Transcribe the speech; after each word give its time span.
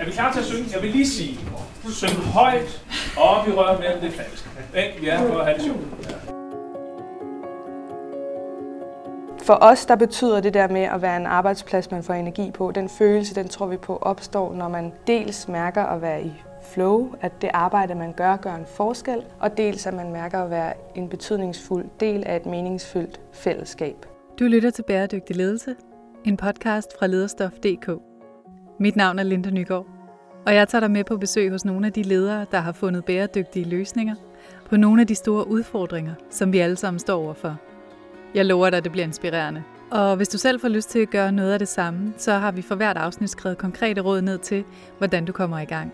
Er 0.00 0.04
vi 0.04 0.10
klar 0.10 0.32
til 0.32 0.40
at 0.40 0.46
synge? 0.46 0.64
Jeg 0.74 0.82
vil 0.82 0.90
lige 0.90 1.06
sige, 1.06 1.38
syng 1.90 2.12
højt, 2.12 2.84
og 3.16 3.22
op 3.22 3.48
i 3.48 3.50
røven 3.50 3.80
mellem 3.80 4.00
det 4.00 4.12
falske. 4.12 4.48
Vi 5.00 5.08
er 5.08 5.28
på 5.28 5.38
at 5.38 5.44
have 5.44 5.58
det 5.58 5.64
sjovt. 5.64 5.80
For 9.42 9.58
os, 9.60 9.86
der 9.86 9.96
betyder 9.96 10.40
det 10.40 10.54
der 10.54 10.68
med 10.68 10.80
at 10.82 11.02
være 11.02 11.16
en 11.16 11.26
arbejdsplads, 11.26 11.90
man 11.90 12.02
får 12.02 12.14
energi 12.14 12.50
på, 12.50 12.72
den 12.74 12.88
følelse, 12.88 13.34
den 13.34 13.48
tror 13.48 13.66
vi 13.66 13.76
på 13.76 13.96
opstår, 13.96 14.54
når 14.54 14.68
man 14.68 14.92
dels 15.06 15.48
mærker 15.48 15.82
at 15.82 16.02
være 16.02 16.24
i 16.24 16.32
flow, 16.62 17.14
at 17.20 17.32
det 17.42 17.50
arbejde, 17.54 17.94
man 17.94 18.12
gør, 18.12 18.36
gør 18.36 18.54
en 18.54 18.66
forskel, 18.66 19.24
og 19.40 19.56
dels 19.56 19.86
at 19.86 19.94
man 19.94 20.12
mærker 20.12 20.38
at 20.38 20.50
være 20.50 20.72
en 20.94 21.08
betydningsfuld 21.08 21.86
del 22.00 22.24
af 22.26 22.36
et 22.36 22.46
meningsfyldt 22.46 23.20
fællesskab. 23.32 24.06
Du 24.38 24.44
lytter 24.44 24.70
til 24.70 24.82
Bæredygtig 24.82 25.36
Ledelse, 25.36 25.74
en 26.24 26.36
podcast 26.36 26.98
fra 26.98 27.06
lederstof.dk. 27.06 28.09
Mit 28.82 28.96
navn 28.96 29.18
er 29.18 29.22
Linda 29.22 29.50
Nygaard, 29.50 29.86
og 30.46 30.54
jeg 30.54 30.68
tager 30.68 30.80
dig 30.80 30.90
med 30.90 31.04
på 31.04 31.16
besøg 31.16 31.50
hos 31.50 31.64
nogle 31.64 31.86
af 31.86 31.92
de 31.92 32.02
ledere, 32.02 32.46
der 32.52 32.58
har 32.58 32.72
fundet 32.72 33.04
bæredygtige 33.04 33.68
løsninger 33.68 34.14
på 34.68 34.76
nogle 34.76 35.00
af 35.00 35.06
de 35.06 35.14
store 35.14 35.48
udfordringer, 35.48 36.14
som 36.30 36.52
vi 36.52 36.58
alle 36.58 36.76
sammen 36.76 36.98
står 36.98 37.22
overfor. 37.22 37.56
Jeg 38.34 38.44
lover 38.44 38.70
dig, 38.70 38.76
at 38.76 38.84
det 38.84 38.92
bliver 38.92 39.06
inspirerende. 39.06 39.62
Og 39.90 40.16
hvis 40.16 40.28
du 40.28 40.38
selv 40.38 40.60
får 40.60 40.68
lyst 40.68 40.90
til 40.90 40.98
at 40.98 41.10
gøre 41.10 41.32
noget 41.32 41.52
af 41.52 41.58
det 41.58 41.68
samme, 41.68 42.12
så 42.16 42.32
har 42.32 42.52
vi 42.52 42.62
for 42.62 42.74
hvert 42.74 42.96
afsnit 42.96 43.30
skrevet 43.30 43.58
konkrete 43.58 44.00
råd 44.00 44.22
ned 44.22 44.38
til, 44.38 44.64
hvordan 44.98 45.24
du 45.24 45.32
kommer 45.32 45.58
i 45.58 45.64
gang. 45.64 45.92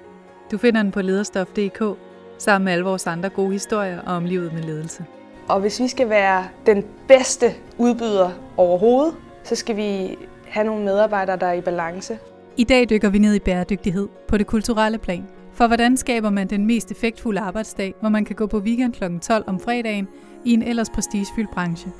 Du 0.50 0.59
finder 0.59 0.82
den 0.82 0.92
på 0.92 1.02
lederstof.dk 1.02 1.98
sammen 2.38 2.64
med 2.64 2.73
alle 2.73 2.84
vores 2.84 3.06
andre 3.06 3.28
gode 3.28 3.52
historier 3.52 4.00
om 4.00 4.24
livet 4.24 4.52
med 4.52 4.62
ledelse. 4.62 5.04
Og 5.48 5.60
hvis 5.60 5.80
vi 5.80 5.88
skal 5.88 6.10
være 6.10 6.45
den 6.66 6.84
bedste 7.09 7.46
udbyder 7.78 8.30
overhovedet, 8.56 9.14
så 9.45 9.54
skal 9.54 9.76
vi 9.76 10.18
have 10.48 10.66
nogle 10.66 10.84
medarbejdere, 10.84 11.37
der 11.37 11.46
er 11.46 11.52
i 11.52 11.60
balance. 11.60 12.18
I 12.59 12.65
dag 12.65 12.91
dykker 12.91 13.09
vi 13.09 13.19
ned 13.19 13.34
i 13.34 13.38
bæredygtighed 13.38 14.09
på 14.28 14.38
det 14.38 14.46
kulturelle 14.46 14.98
plan. 14.98 15.28
For 15.52 15.66
hvordan 15.66 15.96
skaber 15.96 16.30
man 16.30 16.46
den 16.46 16.66
mest 16.66 16.91
effektfulde 16.91 17.40
arbejdsdag, 17.40 17.95
hvor 18.01 18.09
man 18.09 18.24
kan 18.24 18.37
gå 18.37 18.46
på 18.46 18.59
weekend 18.59 18.93
kl. 18.93 19.18
12 19.18 19.45
om 19.46 19.60
fredagen 19.60 20.09
i 20.45 20.52
en 20.52 20.63
ellers 20.63 20.90
prestigefyldt 20.90 21.51
branche? 21.51 21.93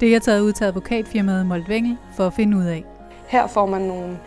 Det 0.00 0.08
er 0.08 0.12
jeg 0.12 0.22
taget 0.22 0.40
ud 0.40 0.52
til 0.52 0.64
advokatfirmaet 0.64 1.46
Moltvengel 1.46 1.96
for 2.16 2.26
at 2.26 2.32
finde 2.32 2.56
ud 2.56 2.64
af. 2.64 2.84
Her 3.28 3.46
får 3.46 3.66
man 3.66 3.82
nogle, 3.82 4.18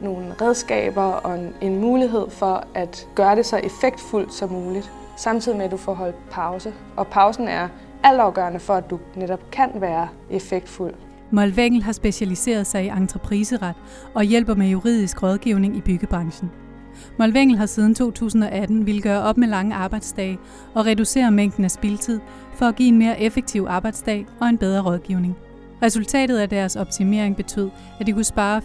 nogle 0.00 0.34
redskaber 0.40 1.02
og 1.02 1.38
en, 1.38 1.54
en 1.60 1.80
mulighed 1.80 2.30
for 2.30 2.66
at 2.74 3.08
gøre 3.14 3.36
det 3.36 3.46
så 3.46 3.56
effektfuldt 3.56 4.34
som 4.34 4.50
muligt, 4.50 4.92
samtidig 5.16 5.58
med 5.58 5.64
at 5.64 5.70
du 5.70 5.76
får 5.76 5.94
holdt 5.94 6.16
pause. 6.30 6.74
Og 6.96 7.06
pausen 7.06 7.48
er 7.48 7.68
altafgørende 8.04 8.60
for, 8.60 8.74
at 8.74 8.90
du 8.90 8.98
netop 9.16 9.50
kan 9.52 9.70
være 9.74 10.08
effektfuld. 10.30 10.94
Molvengel 11.32 11.82
har 11.82 11.92
specialiseret 11.92 12.66
sig 12.66 12.84
i 12.84 12.88
entrepriseret 12.88 13.74
og 14.14 14.22
hjælper 14.22 14.54
med 14.54 14.68
juridisk 14.68 15.22
rådgivning 15.22 15.76
i 15.76 15.80
byggebranchen. 15.80 16.50
Molvengel 17.18 17.58
har 17.58 17.66
siden 17.66 17.94
2018 17.94 18.86
vil 18.86 19.02
gøre 19.02 19.22
op 19.22 19.36
med 19.36 19.48
lange 19.48 19.74
arbejdsdage 19.74 20.38
og 20.74 20.86
reducere 20.86 21.30
mængden 21.30 21.64
af 21.64 21.70
spildtid 21.70 22.20
for 22.54 22.66
at 22.66 22.76
give 22.76 22.88
en 22.88 22.98
mere 22.98 23.20
effektiv 23.20 23.66
arbejdsdag 23.68 24.26
og 24.40 24.48
en 24.48 24.58
bedre 24.58 24.82
rådgivning. 24.82 25.36
Resultatet 25.82 26.38
af 26.38 26.48
deres 26.48 26.76
optimering 26.76 27.36
betød, 27.36 27.70
at 28.00 28.06
de 28.06 28.12
kunne 28.12 28.24
spare 28.24 28.62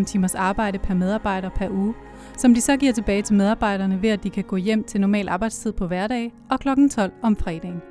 4-5 0.00 0.04
timers 0.04 0.34
arbejde 0.34 0.78
per 0.78 0.94
medarbejder 0.94 1.48
per 1.48 1.68
uge, 1.70 1.94
som 2.36 2.54
de 2.54 2.60
så 2.60 2.76
giver 2.76 2.92
tilbage 2.92 3.22
til 3.22 3.36
medarbejderne 3.36 4.02
ved, 4.02 4.10
at 4.10 4.24
de 4.24 4.30
kan 4.30 4.44
gå 4.44 4.56
hjem 4.56 4.84
til 4.84 5.00
normal 5.00 5.28
arbejdstid 5.28 5.72
på 5.72 5.86
hverdag 5.86 6.32
og 6.50 6.60
kl. 6.60 6.68
12 6.90 7.12
om 7.22 7.36
fredagen. 7.36 7.82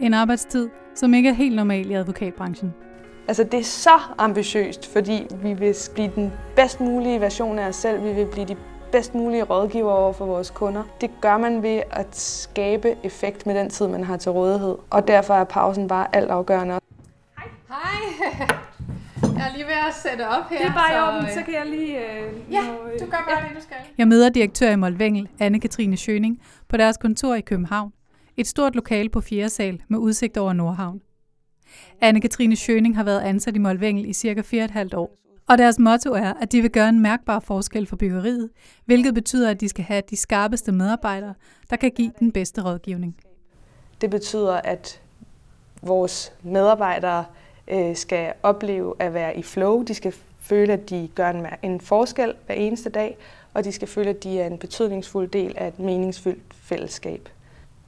En 0.00 0.14
arbejdstid, 0.14 0.68
som 0.94 1.14
ikke 1.14 1.28
er 1.28 1.32
helt 1.32 1.56
normal 1.56 1.90
i 1.90 1.94
advokatbranchen. 1.94 2.70
Altså 3.28 3.44
det 3.44 3.60
er 3.60 3.64
så 3.64 3.98
ambitiøst, 4.18 4.92
fordi 4.92 5.26
vi 5.42 5.52
vil 5.52 5.76
blive 5.94 6.10
den 6.14 6.32
bedst 6.56 6.80
mulige 6.80 7.20
version 7.20 7.58
af 7.58 7.68
os 7.68 7.76
selv. 7.76 8.04
Vi 8.04 8.12
vil 8.12 8.26
blive 8.26 8.46
de 8.46 8.56
bedst 8.92 9.14
mulige 9.14 9.42
rådgiver 9.42 9.92
over 9.92 10.12
for 10.12 10.26
vores 10.26 10.50
kunder. 10.50 10.82
Det 11.00 11.10
gør 11.20 11.38
man 11.38 11.62
ved 11.62 11.82
at 11.90 12.16
skabe 12.16 12.96
effekt 13.02 13.46
med 13.46 13.54
den 13.54 13.70
tid, 13.70 13.88
man 13.88 14.04
har 14.04 14.16
til 14.16 14.32
rådighed. 14.32 14.76
Og 14.90 15.08
derfor 15.08 15.34
er 15.34 15.44
pausen 15.44 15.88
bare 15.88 16.16
alt 16.16 16.30
afgørende. 16.30 16.74
Hej. 17.38 17.48
Hej. 17.68 18.48
Jeg 19.36 19.48
er 19.48 19.52
lige 19.52 19.64
ved 19.64 19.72
at 19.88 19.94
sætte 19.94 20.28
op 20.28 20.50
her. 20.50 20.58
Det 20.58 20.66
er 20.66 20.74
bare 20.74 20.90
så, 20.90 20.96
i 20.96 21.00
orden, 21.00 21.34
så 21.34 21.42
kan 21.44 21.54
jeg 21.54 21.66
lige... 21.66 21.98
Øh, 21.98 22.52
ja, 22.52 22.60
du 23.00 23.04
gør 23.04 23.10
bare 23.10 23.38
ja. 23.42 23.48
det, 23.48 23.56
du 23.56 23.62
skal. 23.62 23.76
Jeg 23.98 24.08
møder 24.08 24.28
direktør 24.28 24.70
i 24.70 24.76
Molvengel, 24.76 25.28
Anne-Katrine 25.40 25.96
Schøning, 25.96 26.42
på 26.68 26.76
deres 26.76 26.96
kontor 26.96 27.34
i 27.34 27.40
København. 27.40 27.92
Et 28.36 28.46
stort 28.46 28.74
lokale 28.74 29.08
på 29.08 29.20
4. 29.20 29.48
sal 29.48 29.82
med 29.88 29.98
udsigt 29.98 30.36
over 30.36 30.52
Nordhavn. 30.52 31.00
Anne-Katrine 32.00 32.54
Schøning 32.54 32.96
har 32.96 33.04
været 33.04 33.20
ansat 33.20 33.56
i 33.56 33.58
Molvengel 33.58 34.08
i 34.08 34.12
cirka 34.12 34.40
4,5 34.40 34.96
år. 34.96 35.16
Og 35.48 35.58
deres 35.58 35.78
motto 35.78 36.12
er, 36.12 36.32
at 36.40 36.52
de 36.52 36.62
vil 36.62 36.70
gøre 36.70 36.88
en 36.88 37.00
mærkbar 37.00 37.40
forskel 37.40 37.86
for 37.86 37.96
byggeriet, 37.96 38.50
hvilket 38.84 39.14
betyder, 39.14 39.50
at 39.50 39.60
de 39.60 39.68
skal 39.68 39.84
have 39.84 40.02
de 40.10 40.16
skarpeste 40.16 40.72
medarbejdere, 40.72 41.34
der 41.70 41.76
kan 41.76 41.90
give 41.90 42.12
den 42.18 42.32
bedste 42.32 42.64
rådgivning. 42.64 43.16
Det 44.00 44.10
betyder, 44.10 44.54
at 44.54 45.00
vores 45.82 46.32
medarbejdere 46.42 47.24
øh, 47.68 47.96
skal 47.96 48.32
opleve 48.42 48.94
at 48.98 49.14
være 49.14 49.36
i 49.36 49.42
flow. 49.42 49.82
De 49.82 49.94
skal 49.94 50.14
føle, 50.40 50.72
at 50.72 50.90
de 50.90 51.08
gør 51.14 51.56
en 51.62 51.80
forskel 51.80 52.34
hver 52.46 52.54
eneste 52.54 52.90
dag, 52.90 53.16
og 53.54 53.64
de 53.64 53.72
skal 53.72 53.88
føle, 53.88 54.10
at 54.10 54.24
de 54.24 54.40
er 54.40 54.46
en 54.46 54.58
betydningsfuld 54.58 55.28
del 55.28 55.54
af 55.56 55.68
et 55.68 55.78
meningsfyldt 55.78 56.54
fællesskab. 56.54 57.28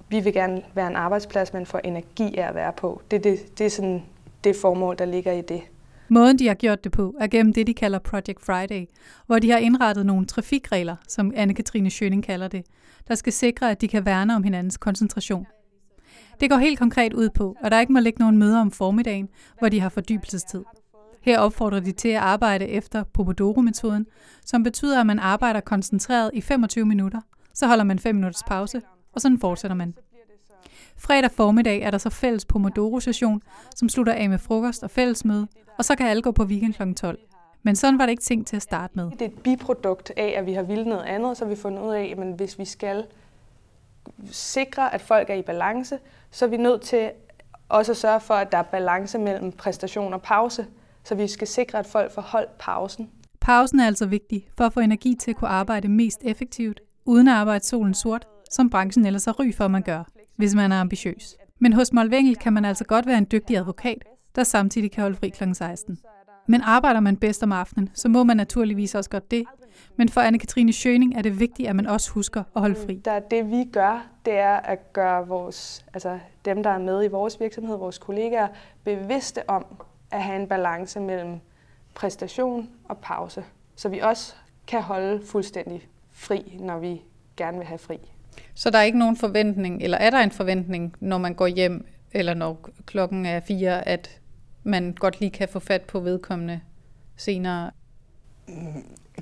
Vi 0.09 0.21
vil 0.21 0.33
gerne 0.33 0.62
være 0.75 0.87
en 0.87 0.97
arbejdsplads, 0.97 1.53
man 1.53 1.67
får 1.67 1.81
energi 1.84 2.37
af 2.37 2.49
at 2.49 2.55
være 2.55 2.72
på. 2.72 3.03
Det, 3.11 3.25
det, 3.25 3.59
det 3.59 3.67
er 3.67 3.71
sådan 3.71 4.03
det 4.44 4.56
formål, 4.56 4.99
der 4.99 5.05
ligger 5.05 5.33
i 5.33 5.43
det. 5.43 5.62
Måden, 6.09 6.39
de 6.39 6.47
har 6.47 6.55
gjort 6.55 6.84
det 6.84 6.93
på, 6.93 7.15
er 7.21 7.27
gennem 7.27 7.53
det, 7.53 7.67
de 7.67 7.75
kalder 7.75 7.99
Project 7.99 8.44
Friday, 8.44 8.87
hvor 9.27 9.39
de 9.39 9.50
har 9.50 9.59
indrettet 9.59 10.06
nogle 10.06 10.27
trafikregler, 10.27 10.97
som 11.09 11.33
Anne-Katrine 11.37 11.89
Schøning 11.89 12.25
kalder 12.25 12.49
det, 12.49 12.67
der 13.09 13.15
skal 13.15 13.33
sikre, 13.33 13.71
at 13.71 13.81
de 13.81 13.89
kan 13.89 14.05
værne 14.05 14.37
om 14.37 14.43
hinandens 14.43 14.77
koncentration. 14.77 15.47
Det 16.41 16.50
går 16.50 16.56
helt 16.56 16.78
konkret 16.78 17.12
ud 17.12 17.31
på, 17.31 17.56
at 17.65 17.73
der 17.73 17.81
ikke 17.81 17.93
må 17.93 18.00
ligge 18.00 18.21
nogen 18.21 18.38
møder 18.38 18.61
om 18.61 18.71
formiddagen, 18.71 19.28
hvor 19.59 19.69
de 19.69 19.81
har 19.81 19.88
fordybelsestid. 19.88 20.65
Her 21.23 21.38
opfordrer 21.38 21.81
de 21.81 21.93
til 21.93 22.09
at 22.09 22.17
arbejde 22.17 22.69
efter 22.69 23.05
Pomodoro-metoden, 23.05 24.06
som 24.44 24.62
betyder, 24.62 25.00
at 25.00 25.06
man 25.06 25.19
arbejder 25.19 25.61
koncentreret 25.61 26.31
i 26.34 26.41
25 26.41 26.87
minutter, 26.87 27.21
så 27.55 27.67
holder 27.67 27.84
man 27.84 27.99
5 27.99 28.15
minutters 28.15 28.43
pause, 28.47 28.83
og 29.16 29.22
sådan 29.22 29.38
fortsætter 29.38 29.75
man. 29.75 29.94
Fredag 30.97 31.31
formiddag 31.31 31.81
er 31.81 31.91
der 31.91 31.99
så 31.99 32.10
fælles 32.10 32.44
Pomodoro-session, 32.44 33.43
som 33.77 33.88
slutter 33.88 34.12
af 34.12 34.28
med 34.31 34.38
frokost 34.38 34.82
og 34.82 34.91
fællesmøde, 34.91 35.49
og 35.78 35.84
så 35.84 35.97
kan 35.97 36.06
alle 36.06 36.22
gå 36.22 36.31
på 36.31 36.44
weekend 36.44 36.75
kl. 36.75 36.93
12. 36.93 37.19
Men 37.62 37.76
sådan 37.76 37.99
var 37.99 38.06
det 38.06 38.10
ikke 38.10 38.22
tænkt 38.22 38.47
til 38.49 38.56
at 38.56 38.62
starte 38.62 38.93
med. 38.97 39.10
Det 39.10 39.22
er 39.22 39.26
et 39.26 39.43
biprodukt 39.43 40.12
af, 40.16 40.34
at 40.38 40.47
vi 40.47 40.53
har 40.53 40.62
vildt 40.62 40.87
noget 40.87 41.05
andet, 41.05 41.37
så 41.37 41.44
vi 41.44 41.56
fundet 41.56 41.82
ud 41.82 41.93
af, 41.93 42.15
at 42.19 42.34
hvis 42.37 42.59
vi 42.59 42.65
skal 42.65 43.05
sikre, 44.31 44.94
at 44.94 45.00
folk 45.00 45.31
er 45.31 45.34
i 45.34 45.43
balance, 45.43 45.99
så 46.31 46.44
er 46.44 46.49
vi 46.49 46.56
nødt 46.56 46.82
til 46.82 47.10
også 47.69 47.93
at 47.93 47.97
sørge 47.97 48.21
for, 48.21 48.34
at 48.34 48.53
der 48.53 48.59
er 48.59 48.62
balance 48.62 49.19
mellem 49.19 49.53
præstation 49.53 50.12
og 50.12 50.22
pause. 50.22 50.66
Så 51.05 51.15
vi 51.15 51.26
skal 51.26 51.49
sikre, 51.49 51.78
at 51.78 51.87
folk 51.87 52.12
får 52.12 52.22
holdt 52.22 52.59
pausen. 52.59 53.10
Pausen 53.41 53.81
er 53.81 53.87
altså 53.87 54.06
vigtig 54.06 54.49
for 54.56 54.65
at 54.65 54.72
få 54.72 54.81
energi 54.81 55.15
til 55.15 55.31
at 55.31 55.37
kunne 55.37 55.50
arbejde 55.50 55.88
mest 55.88 56.21
effektivt, 56.25 56.81
uden 57.05 57.28
at 57.28 57.34
arbejde 57.34 57.65
solen 57.65 57.94
sort, 57.94 58.26
som 58.51 58.71
branchen 58.71 59.07
ellers 59.07 59.25
har 59.25 59.41
ry 59.41 59.55
for, 59.55 59.65
at 59.65 59.71
man 59.71 59.83
gør, 59.83 60.05
hvis 60.37 60.55
man 60.55 60.73
er 60.73 60.81
ambitiøs. 60.81 61.37
Men 61.59 61.73
hos 61.73 61.93
Molvengel 61.93 62.37
kan 62.37 62.53
man 62.53 62.65
altså 62.65 62.84
godt 62.84 63.07
være 63.07 63.19
en 63.19 63.27
dygtig 63.33 63.57
advokat, 63.57 64.05
der 64.37 64.45
samtidig 64.45 64.91
kan 64.93 65.03
holde 65.03 65.17
fri 65.17 65.29
kl. 65.29 65.45
16. 65.53 65.99
Men 66.49 66.61
arbejder 66.61 67.01
man 67.01 67.17
bedst 67.17 67.43
om 67.43 67.53
aftenen, 67.53 67.91
så 67.95 68.09
må 68.09 68.25
man 68.25 68.37
naturligvis 68.37 68.95
også 68.95 69.11
godt 69.11 69.31
det. 69.31 69.45
Men 69.97 70.09
for 70.09 70.21
Anne-Katrine 70.21 70.73
Schøning 70.73 71.17
er 71.17 71.23
det 71.23 71.41
vigtigt, 71.41 71.69
at 71.69 71.77
man 71.77 71.87
også 71.87 72.11
husker 72.11 72.43
at 72.55 72.61
holde 72.61 72.77
fri. 72.87 73.01
Der, 73.05 73.19
det 73.19 73.51
vi 73.51 73.65
gør, 73.73 74.06
det 74.25 74.39
er 74.39 74.56
at 74.56 74.93
gøre 74.93 75.29
vores, 75.29 75.87
altså 75.95 76.19
dem, 76.45 76.62
der 76.62 76.71
er 76.71 76.79
med 76.79 77.05
i 77.05 77.09
vores 77.09 77.41
virksomhed, 77.41 77.77
vores 77.77 77.99
kollegaer, 77.99 78.49
bevidste 78.85 79.51
om 79.51 79.67
at 80.11 80.23
have 80.23 80.43
en 80.43 80.49
balance 80.49 81.01
mellem 81.01 81.41
præstation 81.95 82.69
og 82.85 82.99
pause. 82.99 83.45
Så 83.77 83.89
vi 83.89 83.99
også 83.99 84.35
kan 84.67 84.83
holde 84.83 85.27
fuldstændig 85.27 85.89
fri, 86.12 86.56
når 86.61 86.79
vi 86.79 87.03
gerne 87.37 87.59
vil 87.59 87.67
have 87.67 87.79
fri. 87.79 87.99
Så 88.55 88.71
der 88.71 88.79
er 88.79 88.83
ikke 88.83 88.99
nogen 88.99 89.17
forventning, 89.17 89.83
eller 89.83 89.99
er 89.99 90.11
der 90.11 90.19
en 90.19 90.31
forventning, 90.31 90.94
når 91.00 91.19
man 91.19 91.35
går 91.35 91.47
hjem, 91.47 91.87
eller 92.12 92.35
når 92.35 92.69
klokken 92.87 93.27
er 93.27 93.41
fire, 93.41 93.88
at 93.88 94.21
man 94.65 94.93
godt 94.93 95.21
lige 95.21 95.31
kan 95.31 95.49
få 95.49 95.59
fat 95.59 95.83
på 95.83 96.00
vedkommende 96.00 96.61
senere? 97.17 97.71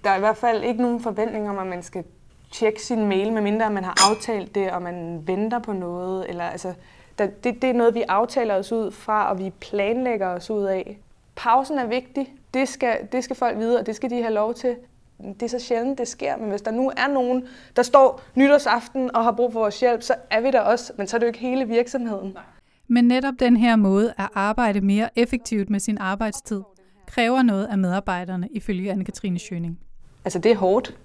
Der 0.05 0.11
er 0.11 0.16
i 0.16 0.20
hvert 0.20 0.37
fald 0.37 0.64
ikke 0.64 0.82
nogen 0.82 1.00
forventning 1.00 1.50
om, 1.50 1.58
at 1.58 1.66
man 1.66 1.82
skal 1.82 2.05
tjekke 2.52 2.82
sin 2.82 3.06
mail, 3.06 3.32
medmindre 3.32 3.70
man 3.70 3.84
har 3.84 4.11
aftalt 4.11 4.55
det, 4.55 4.70
og 4.70 4.82
man 4.82 5.22
venter 5.26 5.58
på 5.58 5.72
noget. 5.72 6.28
Eller, 6.28 6.44
altså, 6.44 6.75
der, 7.19 7.26
det, 7.26 7.62
det 7.62 7.70
er 7.70 7.75
noget, 7.75 7.94
vi 7.94 8.02
aftaler 8.08 8.55
os 8.55 8.72
ud 8.72 8.90
fra, 8.90 9.31
og 9.31 9.38
vi 9.38 9.52
planlægger 9.60 10.28
os 10.28 10.50
ud 10.50 10.64
af. 10.64 10.99
Pausen 11.37 11.78
er 11.78 11.87
vigtig. 11.87 12.32
Det 12.55 12.69
skal, 12.69 12.99
det 13.12 13.25
skal 13.25 13.37
folk 13.37 13.58
vide, 13.58 13.78
og 13.81 13.87
det 13.87 13.96
skal 13.96 14.10
de 14.10 14.22
have 14.22 14.34
lov 14.34 14.55
til. 14.55 14.76
Det 15.19 15.43
er 15.43 15.49
så 15.49 15.58
sjældent, 15.58 15.99
det 15.99 16.08
sker, 16.08 16.37
men 16.37 16.50
hvis 16.50 16.62
der 16.62 16.70
nu 16.70 16.93
er 16.96 17.08
nogen, 17.08 17.44
der 17.76 17.82
står 17.82 18.20
nytårsaften 18.34 19.16
og 19.16 19.25
har 19.25 19.32
brug 19.32 19.52
for 19.52 19.61
vores 19.61 19.81
hjælp, 19.81 20.02
så 20.02 20.14
er 20.31 20.40
vi 20.40 20.50
der 20.50 20.61
også, 20.61 20.93
men 20.99 21.06
så 21.06 21.16
er 21.16 21.19
det 21.19 21.26
jo 21.26 21.28
ikke 21.28 21.38
hele 21.38 21.69
virksomheden. 21.69 22.31
Nej. 22.32 22.43
Men 22.88 23.05
netop 23.05 23.34
den 23.38 23.56
her 23.56 23.76
måde 23.76 24.14
at 24.19 24.28
arbejde 24.34 24.81
mere 24.81 25.08
effektivt 25.16 25.70
med 25.70 25.81
sin 25.81 25.99
arbejdstid, 25.99 26.62
kræver 27.06 27.43
noget 27.43 27.66
af 27.66 27.78
medarbejderne, 27.78 28.49
ifølge 28.50 28.93
Anne-Katrine 28.93 29.38
Schøning. 29.38 29.78
Altså 30.25 30.38
det 30.38 30.52
er 30.52 30.56
hårdt. 30.56 30.96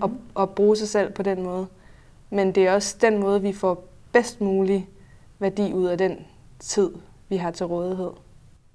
og, 0.00 0.12
og 0.34 0.50
bruge 0.50 0.76
sig 0.76 0.88
selv 0.88 1.12
på 1.12 1.22
den 1.22 1.42
måde. 1.42 1.66
Men 2.30 2.52
det 2.52 2.66
er 2.66 2.74
også 2.74 2.96
den 3.00 3.18
måde, 3.18 3.42
vi 3.42 3.52
får 3.52 3.84
bedst 4.12 4.40
mulig 4.40 4.88
værdi 5.38 5.72
ud 5.72 5.86
af 5.86 5.98
den 5.98 6.18
tid, 6.58 6.90
vi 7.28 7.36
har 7.36 7.50
til 7.50 7.66
rådighed. 7.66 8.10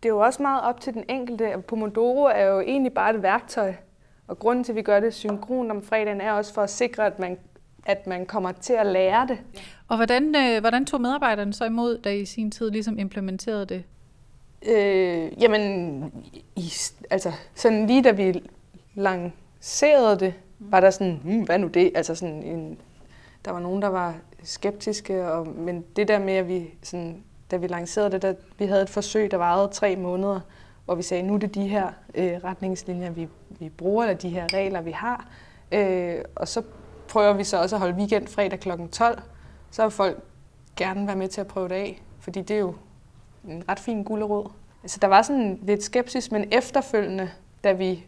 Det 0.03 0.09
er 0.09 0.13
jo 0.13 0.19
også 0.19 0.41
meget 0.41 0.61
op 0.61 0.81
til 0.81 0.93
den 0.93 1.03
enkelte. 1.09 1.63
Pomodoro 1.67 2.23
er 2.23 2.43
jo 2.45 2.59
egentlig 2.59 2.93
bare 2.93 3.15
et 3.15 3.23
værktøj. 3.23 3.73
Og 4.27 4.39
grunden 4.39 4.63
til, 4.63 4.71
at 4.71 4.75
vi 4.75 4.81
gør 4.81 4.99
det 4.99 5.13
synkron 5.13 5.71
om 5.71 5.83
fredagen, 5.83 6.21
er 6.21 6.31
også 6.31 6.53
for 6.53 6.61
at 6.61 6.69
sikre, 6.69 7.05
at 7.05 7.19
man, 7.19 7.37
at 7.85 8.07
man 8.07 8.25
kommer 8.25 8.51
til 8.51 8.73
at 8.73 8.85
lære 8.85 9.27
det. 9.27 9.37
Og 9.87 9.97
hvordan, 9.97 10.35
øh, 10.35 10.59
hvordan 10.59 10.85
tog 10.85 11.01
medarbejderne 11.01 11.53
så 11.53 11.65
imod, 11.65 11.97
da 11.97 12.09
I 12.09 12.21
i 12.21 12.25
sin 12.25 12.51
tid 12.51 12.71
ligesom 12.71 12.99
implementerede 12.99 13.65
det? 13.65 13.83
Øh, 14.67 15.41
jamen, 15.41 16.11
i, 16.55 16.71
altså 17.09 17.31
sådan 17.55 17.87
lige 17.87 18.03
da 18.03 18.11
vi 18.11 18.43
lancerede 18.95 20.19
det, 20.19 20.33
var 20.59 20.79
der 20.79 20.89
sådan, 20.89 21.19
hmm, 21.23 21.43
hvad 21.43 21.59
nu 21.59 21.67
det? 21.67 21.91
Altså 21.95 22.15
sådan 22.15 22.43
en, 22.43 22.77
der 23.45 23.51
var 23.51 23.59
nogen, 23.59 23.81
der 23.81 23.87
var 23.87 24.15
skeptiske, 24.43 25.31
og, 25.31 25.47
men 25.47 25.85
det 25.95 26.07
der 26.07 26.19
med, 26.19 26.33
at 26.33 26.47
vi, 26.47 26.73
sådan, 26.83 27.23
da 27.51 27.57
vi 27.57 27.67
lancerede 27.67 28.11
det, 28.11 28.21
der, 28.21 28.33
vi 28.57 28.65
havde 28.65 28.81
et 28.81 28.89
forsøg, 28.89 29.31
der 29.31 29.37
varede 29.37 29.73
tre 29.73 29.95
måneder, 29.95 30.39
hvor 30.87 30.95
vi 30.95 31.03
sagde, 31.03 31.23
nu 31.23 31.33
er 31.33 31.37
det 31.37 31.55
de 31.55 31.67
her 31.67 31.87
øh, 32.15 32.33
retningslinjer, 32.43 33.09
vi, 33.09 33.27
vi 33.49 33.69
bruger, 33.69 34.03
eller 34.03 34.17
de 34.17 34.29
her 34.29 34.47
regler, 34.53 34.81
vi 34.81 34.91
har. 34.91 35.27
Øh, 35.71 36.15
og 36.35 36.47
så 36.47 36.61
prøver 37.07 37.33
vi 37.33 37.43
så 37.43 37.61
også 37.61 37.75
at 37.75 37.79
holde 37.79 37.95
weekend 37.97 38.27
fredag 38.27 38.59
kl. 38.59 38.69
12. 38.91 39.21
Så 39.71 39.81
vil 39.81 39.91
folk 39.91 40.23
gerne 40.75 41.07
være 41.07 41.15
med 41.15 41.27
til 41.27 41.41
at 41.41 41.47
prøve 41.47 41.69
det 41.69 41.75
af, 41.75 42.01
fordi 42.19 42.41
det 42.41 42.55
er 42.55 42.59
jo 42.59 42.75
en 43.47 43.63
ret 43.69 43.79
fin 43.79 44.03
gulderod. 44.03 44.49
Altså, 44.83 44.97
der 45.01 45.07
var 45.07 45.21
sådan 45.21 45.59
lidt 45.63 45.83
skepsis, 45.83 46.31
men 46.31 46.47
efterfølgende, 46.51 47.29
da 47.63 47.71
vi 47.71 48.05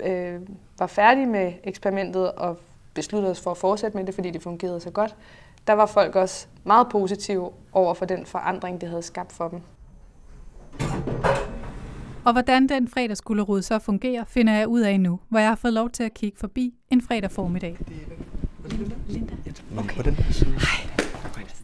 øh, 0.00 0.40
var 0.78 0.86
færdige 0.86 1.26
med 1.26 1.52
eksperimentet 1.64 2.32
og 2.32 2.58
besluttede 2.94 3.30
os 3.30 3.40
for 3.40 3.50
at 3.50 3.56
fortsætte 3.56 3.96
med 3.96 4.06
det, 4.06 4.14
fordi 4.14 4.30
det 4.30 4.42
fungerede 4.42 4.80
så 4.80 4.90
godt, 4.90 5.16
der 5.66 5.72
var 5.72 5.86
folk 5.86 6.16
også 6.16 6.46
meget 6.64 6.88
positive 6.88 7.50
over 7.72 7.94
for 7.94 8.04
den 8.04 8.26
forandring, 8.26 8.80
det 8.80 8.88
havde 8.88 9.02
skabt 9.02 9.32
for 9.32 9.48
dem. 9.48 9.60
Og 12.24 12.32
hvordan 12.32 12.68
den 12.68 12.88
fredagsgullerod 12.88 13.62
så 13.62 13.78
fungerer, 13.78 14.24
finder 14.24 14.52
jeg 14.52 14.68
ud 14.68 14.80
af 14.80 15.00
nu, 15.00 15.20
hvor 15.28 15.38
jeg 15.38 15.48
har 15.48 15.54
fået 15.54 15.72
lov 15.72 15.90
til 15.90 16.02
at 16.02 16.14
kigge 16.14 16.38
forbi 16.38 16.74
en 16.90 17.02
fredag 17.02 17.30
formiddag. 17.30 17.78
Linda. 19.08 19.34
Okay. 19.76 20.12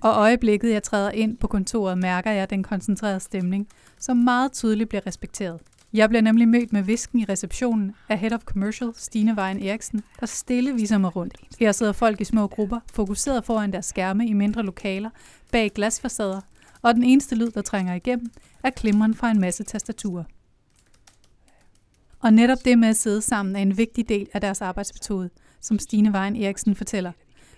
Og 0.00 0.14
øjeblikket, 0.14 0.70
jeg 0.70 0.82
træder 0.82 1.10
ind 1.10 1.37
på 1.37 1.46
kontoret, 1.46 1.99
mærker 1.99 2.31
jeg 2.31 2.50
den 2.50 2.62
koncentrerede 2.62 3.20
stemning, 3.20 3.69
som 3.99 4.16
meget 4.16 4.52
tydeligt 4.52 4.88
bliver 4.88 5.06
respekteret. 5.06 5.60
Jeg 5.93 6.08
bliver 6.08 6.22
nemlig 6.22 6.49
mødt 6.49 6.72
med 6.72 6.82
visken 6.82 7.20
i 7.20 7.25
receptionen 7.25 7.94
af 8.08 8.19
Head 8.19 8.32
of 8.32 8.40
Commercial, 8.44 8.93
Stine 8.94 9.37
Vejen 9.37 9.62
Eriksen, 9.62 10.02
der 10.20 10.26
stille 10.26 10.75
viser 10.75 10.99
mig 10.99 11.16
rundt. 11.16 11.34
Her 11.61 11.72
sidder 11.72 11.93
folk 11.93 12.20
i 12.20 12.25
små 12.25 12.46
grupper, 12.46 12.81
fokuseret 12.93 13.44
foran 13.44 13.72
deres 13.72 13.87
skærme 13.87 14.26
i 14.26 14.32
mindre 14.32 14.62
lokaler, 14.62 15.11
bag 15.52 15.70
glasfacader, 15.75 16.40
og 16.82 16.94
den 16.94 17.02
eneste 17.02 17.34
lyd, 17.34 17.50
der 17.50 17.62
trænger 17.62 17.94
igennem, 17.94 18.31
er 18.64 18.70
klimren 18.70 19.14
fra 19.14 19.31
en 19.31 19.40
masse 19.40 19.64
tastaturer. 19.64 20.25
Og 22.20 22.32
netop 22.32 22.58
det 22.64 22.78
med 22.78 22.88
at 22.88 22.96
sidde 22.96 23.22
sammen 23.22 23.56
er 23.56 23.60
en 23.60 23.78
vigtig 23.78 24.08
del 24.08 24.28
af 24.32 24.40
deres 24.40 24.60
arbejdsmetode, 24.60 25.30
som 25.60 25.78
Stine 25.78 26.12
Vejen 26.12 26.36
Eriksen 26.36 26.74
fortæller. 26.74 27.12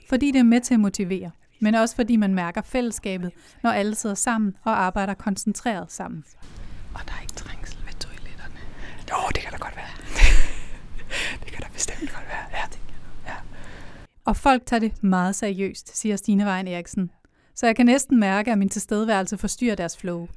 Fordi 0.09 0.31
det 0.31 0.39
er 0.39 0.43
med 0.45 0.61
til 0.61 0.75
at 0.75 0.81
motivere, 0.81 1.31
men 1.61 1.75
også 1.75 1.97
fordi 1.97 2.17
man 2.17 2.35
mærker 2.35 2.63
fællesskabet, 2.63 3.33
når 3.63 3.71
alle 3.71 3.95
sidder 3.95 4.15
sammen 4.15 4.57
og 4.65 4.83
arbejder 4.83 5.15
koncentreret 5.15 5.93
sammen. 5.93 6.25
Og 6.95 7.01
der 7.07 7.13
er 7.13 7.21
ikke 7.21 7.35
trængsel 7.35 7.79
ved 7.87 7.93
toiletterne. 8.01 8.61
Jo, 9.11 9.17
det 9.35 9.43
kan 9.43 9.53
da 9.53 9.59
godt 9.59 9.77
være. 9.77 9.95
det 11.45 11.53
kan 11.53 11.63
da 11.63 11.69
bestemt 11.73 12.13
godt 12.15 12.25
være. 12.29 12.61
Ja, 12.61 12.67
det 12.71 12.79
ja. 13.27 13.35
Og 14.25 14.37
folk 14.37 14.67
tager 14.67 14.81
det 14.81 15.03
meget 15.03 15.35
seriøst, 15.37 15.97
siger 15.99 16.17
Stine 16.17 16.45
Vejen 16.45 16.69
Eriksen. 16.69 17.11
Så 17.55 17.67
jeg 17.67 17.77
kan 17.77 17.87
næsten 17.87 18.21
mærke, 18.21 18.53
at 18.53 18.59
min 18.59 18.69
tilstedeværelse 18.69 19.39
forstyrrer 19.39 19.75
deres 19.75 19.97
flow. 19.97 20.29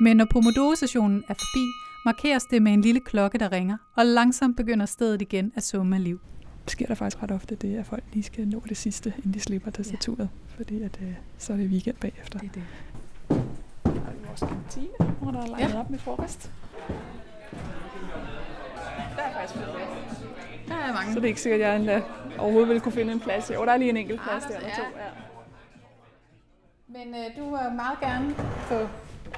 Men 0.00 0.16
når 0.16 0.26
Pomodoro-sessionen 0.30 1.24
er 1.28 1.34
forbi, 1.34 1.66
markeres 2.04 2.44
det 2.44 2.62
med 2.62 2.72
en 2.72 2.80
lille 2.80 3.00
klokke, 3.00 3.38
der 3.38 3.52
ringer, 3.52 3.76
og 3.96 4.06
langsomt 4.06 4.56
begynder 4.56 4.86
stedet 4.86 5.22
igen 5.22 5.52
at 5.56 5.62
summe 5.62 5.96
af 5.96 6.04
liv. 6.04 6.20
sker 6.66 6.86
der 6.86 6.94
faktisk 6.94 7.22
ret 7.22 7.30
ofte 7.30 7.54
det, 7.54 7.76
at 7.78 7.86
folk 7.86 8.04
lige 8.12 8.22
skal 8.22 8.48
nå 8.48 8.62
det 8.68 8.76
sidste, 8.76 9.14
inden 9.18 9.34
de 9.34 9.40
slipper 9.40 9.70
tastaturet, 9.70 10.28
ja. 10.50 10.56
fordi 10.56 10.82
at, 10.82 10.98
øh, 11.02 11.12
så 11.38 11.52
er 11.52 11.56
det 11.56 11.66
weekend 11.70 11.96
bagefter. 11.96 12.38
Det 12.38 12.48
er 12.48 12.52
det. 12.52 12.62
Har 13.84 14.12
vi 14.12 14.26
vores 14.26 14.40
kantine, 14.40 15.14
hvor 15.20 15.30
der 15.30 15.42
er 15.42 15.46
legnet 15.46 15.74
ja. 15.74 15.80
op 15.80 15.90
med 15.90 15.98
frokost. 15.98 16.50
Der 19.16 19.22
er 19.22 19.32
faktisk 19.32 19.54
fedt 19.54 19.70
plads. 19.76 20.18
Der 20.68 20.74
er 20.74 20.92
mange. 20.92 21.12
Så 21.12 21.18
det 21.20 21.24
er 21.24 21.28
ikke 21.28 21.40
sikkert, 21.40 21.60
at 21.60 21.66
jeg 21.68 21.76
endda 21.76 22.02
overhovedet 22.38 22.68
ville 22.68 22.80
kunne 22.80 22.92
finde 22.92 23.12
en 23.12 23.20
plads. 23.20 23.50
Jo, 23.54 23.64
der 23.64 23.72
er 23.72 23.76
lige 23.76 23.90
en 23.90 23.96
enkelt 23.96 24.20
plads 24.20 24.44
Ah, 24.44 24.50
der, 24.50 24.58
der- 24.58 24.66
eller 24.66 24.76
to. 24.76 24.82
ja. 24.96 25.04
Ja. 25.04 25.10
Men 26.86 27.14
øh, 27.14 27.36
du 27.38 27.44
vil 27.44 27.76
meget 27.76 28.00
gerne 28.00 28.34
få 28.60 28.88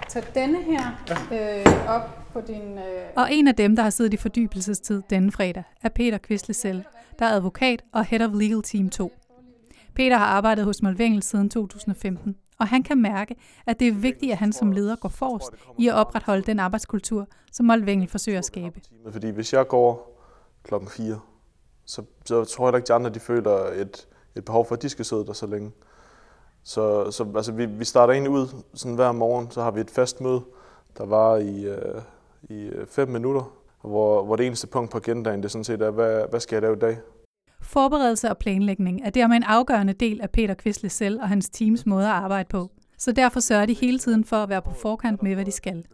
tage 0.09 0.27
denne 0.35 0.62
her 0.62 0.81
øh, 1.33 1.89
op 1.89 2.19
på 2.33 2.41
din... 2.41 2.79
Øh, 2.79 3.06
Og 3.17 3.29
en 3.33 3.49
af 3.49 3.55
dem, 3.55 3.77
der 3.77 3.83
har 3.83 3.91
siddet 3.91 4.15
i 4.15 4.17
fordybelsestid 4.17 5.03
denne 5.11 5.33
fredag, 5.33 5.62
er 5.83 5.89
Peter 5.89 6.19
Kvisle 6.19 6.55
selv, 6.55 6.83
der 7.19 7.27
er 7.27 7.31
advokat 7.37 7.85
og 7.93 8.05
Head 8.05 8.21
of 8.29 8.31
Legal 8.35 8.62
Team 8.62 8.91
2. 8.91 9.12
Peter 9.94 10.17
har 10.17 10.27
arbejdet 10.27 10.65
hos 10.65 10.83
Molvengel 10.83 11.23
siden 11.23 11.50
2015, 11.50 12.37
og 12.59 12.69
han 12.69 12.83
kan 12.83 13.03
mærke, 13.03 13.35
at 13.67 13.81
det 13.81 13.89
er 13.89 13.93
vigtigt, 13.93 14.33
at 14.33 14.39
han 14.39 14.53
som 14.53 14.73
leder 14.73 14.97
går 14.97 15.09
forrest 15.09 15.50
i 15.79 15.89
at 15.89 15.94
opretholde 15.94 16.43
den 16.43 16.59
arbejdskultur, 16.59 17.27
som 17.53 17.67
Molvengel 17.67 18.09
forsøger 18.09 18.39
at 18.39 18.44
skabe. 18.44 18.81
Fordi 19.11 19.31
hvis 19.31 19.53
jeg 19.53 19.69
går 19.69 20.19
klokken 20.62 20.91
4, 20.91 21.21
så, 21.87 22.03
så 22.25 22.44
tror 22.44 22.67
jeg 22.67 22.73
da 22.73 22.77
ikke, 22.77 22.87
de 22.89 22.93
andre 22.93 23.11
de 23.11 23.21
føler 23.21 23.56
et, 23.67 24.09
et 24.37 24.44
behov 24.44 24.67
for, 24.67 24.75
at 24.75 24.83
de 24.83 24.89
skal 24.89 25.05
sidde 25.05 25.27
der 25.27 25.33
så 25.33 25.47
længe. 25.47 25.71
Så, 26.64 27.11
så 27.11 27.26
altså, 27.37 27.53
vi, 27.53 27.67
vi 27.67 27.85
starter 27.85 28.12
egentlig 28.12 28.31
ud 28.31 28.47
sådan 28.75 28.94
hver 28.94 29.12
morgen, 29.12 29.50
så 29.50 29.62
har 29.62 29.70
vi 29.70 29.81
et 29.81 29.91
fast 29.91 30.20
møde, 30.20 30.41
der 30.99 31.06
var 31.06 31.37
i, 31.37 31.64
øh, 31.64 32.03
i 32.43 32.62
øh, 32.62 32.87
fem 32.87 33.09
minutter, 33.09 33.53
hvor, 33.82 34.25
hvor 34.25 34.37
det 34.37 34.47
eneste 34.47 34.67
punkt 34.67 34.91
på 34.91 34.99
agendaen, 34.99 35.38
det 35.38 35.44
er 35.44 35.49
sådan 35.49 35.64
set 35.64 35.82
er, 35.82 35.91
hvad, 35.91 36.25
hvad 36.31 36.41
skal 36.41 36.56
jeg 36.56 36.62
lave 36.62 36.76
i 36.76 36.79
dag? 36.79 36.99
Forberedelse 37.62 38.31
og 38.31 38.38
planlægning 38.38 39.03
er 39.05 39.11
dermed 39.11 39.37
en 39.37 39.43
afgørende 39.43 39.93
del 39.93 40.20
af 40.20 40.31
Peter 40.31 40.55
Kvistle 40.55 40.88
selv 40.88 41.20
og 41.20 41.29
hans 41.29 41.49
teams 41.49 41.87
måde 41.87 42.06
at 42.06 42.12
arbejde 42.12 42.49
på. 42.49 42.70
Så 42.99 43.12
derfor 43.12 43.41
sørger 43.41 43.67
de 43.67 43.75
hele 43.75 43.99
tiden 43.99 44.25
for 44.25 44.37
at 44.37 44.49
være 44.49 44.62
på 44.62 44.70
forkant 44.70 45.23
med, 45.23 45.35
hvad 45.35 45.44
de 45.44 45.50
skal. 45.50 45.85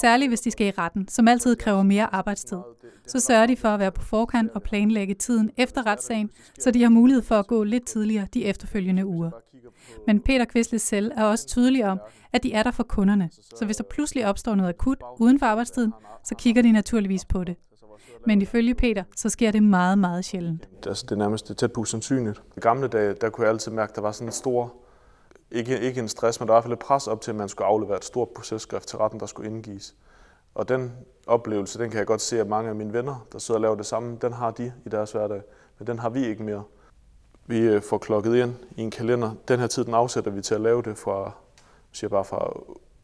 Særligt 0.00 0.30
hvis 0.30 0.40
de 0.40 0.50
skal 0.50 0.66
i 0.66 0.70
retten, 0.70 1.08
som 1.08 1.28
altid 1.28 1.56
kræver 1.56 1.82
mere 1.82 2.14
arbejdstid. 2.14 2.58
Så 3.06 3.20
sørger 3.20 3.46
de 3.46 3.56
for 3.56 3.68
at 3.68 3.80
være 3.80 3.92
på 3.92 4.02
forkant 4.02 4.50
og 4.54 4.62
planlægge 4.62 5.14
tiden 5.14 5.50
efter 5.56 5.86
retssagen, 5.86 6.30
så 6.58 6.70
de 6.70 6.82
har 6.82 6.90
mulighed 6.90 7.22
for 7.22 7.34
at 7.34 7.46
gå 7.46 7.62
lidt 7.62 7.86
tidligere 7.86 8.26
de 8.34 8.44
efterfølgende 8.44 9.06
uger. 9.06 9.30
Men 10.06 10.20
Peter 10.20 10.44
Kvistle 10.44 10.78
selv 10.78 11.12
er 11.16 11.24
også 11.24 11.46
tydelig 11.46 11.84
om, 11.84 12.00
at 12.32 12.42
de 12.42 12.52
er 12.52 12.62
der 12.62 12.70
for 12.70 12.82
kunderne. 12.82 13.30
Så 13.56 13.64
hvis 13.64 13.76
der 13.76 13.84
pludselig 13.90 14.26
opstår 14.26 14.54
noget 14.54 14.68
akut 14.68 14.98
uden 15.20 15.38
for 15.38 15.46
arbejdstiden, 15.46 15.92
så 16.24 16.34
kigger 16.34 16.62
de 16.62 16.72
naturligvis 16.72 17.24
på 17.24 17.44
det. 17.44 17.56
Men 18.26 18.42
ifølge 18.42 18.74
Peter, 18.74 19.04
så 19.16 19.28
sker 19.28 19.50
det 19.50 19.62
meget, 19.62 19.98
meget 19.98 20.24
sjældent. 20.24 20.68
Altså, 20.86 21.06
det 21.08 21.12
er 21.12 21.16
nærmest 21.16 21.56
tæt 21.56 21.72
på 21.72 21.80
usandsynligt. 21.80 22.42
I 22.56 22.60
gamle 22.60 22.88
dage, 22.88 23.14
der 23.20 23.30
kunne 23.30 23.44
jeg 23.44 23.52
altid 23.52 23.72
mærke, 23.72 23.90
at 23.90 23.96
der 23.96 24.02
var 24.02 24.12
sådan 24.12 24.28
en 24.28 24.32
stor, 24.32 24.74
ikke, 25.50 25.80
ikke 25.80 26.00
en 26.00 26.08
stress, 26.08 26.40
men 26.40 26.48
der 26.48 26.52
var 26.52 26.60
i 26.60 26.62
hvert 26.62 26.64
fald 26.64 26.72
et 26.72 26.78
pres 26.78 27.06
op 27.06 27.20
til, 27.20 27.30
at 27.30 27.36
man 27.36 27.48
skulle 27.48 27.68
aflevere 27.68 27.96
et 27.96 28.04
stort 28.04 28.28
processkrift 28.28 28.88
til 28.88 28.98
retten, 28.98 29.20
der 29.20 29.26
skulle 29.26 29.50
indgives. 29.50 29.94
Og 30.54 30.68
den 30.68 30.92
oplevelse, 31.26 31.78
den 31.78 31.90
kan 31.90 31.98
jeg 31.98 32.06
godt 32.06 32.20
se, 32.20 32.40
at 32.40 32.46
mange 32.46 32.68
af 32.68 32.74
mine 32.74 32.92
venner, 32.92 33.26
der 33.32 33.38
sidder 33.38 33.58
og 33.58 33.62
laver 33.62 33.74
det 33.74 33.86
samme, 33.86 34.18
den 34.22 34.32
har 34.32 34.50
de 34.50 34.72
i 34.86 34.88
deres 34.88 35.12
hverdag. 35.12 35.42
Men 35.78 35.86
den 35.86 35.98
har 35.98 36.08
vi 36.08 36.26
ikke 36.26 36.42
mere. 36.42 36.62
Vi 37.46 37.58
øh, 37.58 37.82
får 37.82 37.98
klokket 37.98 38.36
ind 38.36 38.54
i 38.76 38.82
en 38.82 38.90
kalender. 38.90 39.32
Den 39.48 39.60
her 39.60 39.66
tid, 39.66 39.84
den 39.84 39.94
afsætter 39.94 40.30
vi 40.30 40.42
til 40.42 40.54
at 40.54 40.60
lave 40.60 40.82
det 40.82 40.98
fra, 40.98 41.32
siger 41.92 42.08
bare 42.08 42.24
fra, 42.24 42.52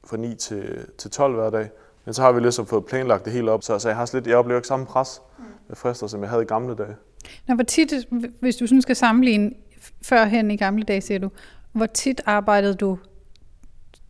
fra 0.04 0.16
9 0.16 0.34
til, 0.34 0.86
til 0.98 1.10
12 1.10 1.34
hver 1.34 1.50
dag. 1.50 1.70
Men 2.04 2.14
så 2.14 2.22
har 2.22 2.32
vi 2.32 2.40
ligesom 2.40 2.66
fået 2.66 2.84
planlagt 2.84 3.24
det 3.24 3.32
hele 3.32 3.50
op, 3.50 3.62
så, 3.62 3.72
altså, 3.72 3.88
jeg, 3.88 3.96
har 3.96 4.06
slet, 4.06 4.22
lidt, 4.22 4.30
jeg 4.30 4.36
oplever 4.36 4.58
ikke 4.58 4.68
samme 4.68 4.86
pres 4.86 5.22
med 5.68 5.76
frister, 5.76 6.06
som 6.06 6.20
jeg 6.20 6.30
havde 6.30 6.42
i 6.42 6.46
gamle 6.46 6.74
dage. 6.74 6.96
Nå, 7.48 7.54
hvor 7.54 7.64
tit, 7.64 7.92
hvis 8.40 8.56
du 8.56 8.66
sådan 8.66 8.82
skal 8.82 8.96
sammenligne 8.96 9.50
førhen 10.02 10.50
i 10.50 10.56
gamle 10.56 10.84
dage, 10.84 11.00
siger 11.00 11.18
du, 11.18 11.30
hvor 11.72 11.86
tit 11.86 12.20
arbejdede 12.26 12.74
du 12.74 12.98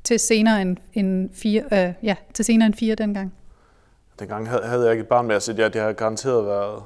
til 0.04 0.18
senere 0.18 0.62
end, 0.62 0.76
end 0.92 1.30
fire, 1.34 1.62
øh, 1.72 1.94
ja, 2.02 2.16
til 2.34 2.44
senere 2.44 2.66
end 2.66 2.74
fire 2.74 2.94
dengang? 2.94 3.34
Dengang 4.18 4.48
havde, 4.48 4.62
havde 4.62 4.82
jeg 4.82 4.92
ikke 4.92 5.02
et 5.02 5.08
barn 5.08 5.26
med, 5.26 5.40
så 5.40 5.52
det, 5.52 5.74
det 5.74 5.82
har 5.82 5.92
garanteret 5.92 6.46
været, 6.46 6.82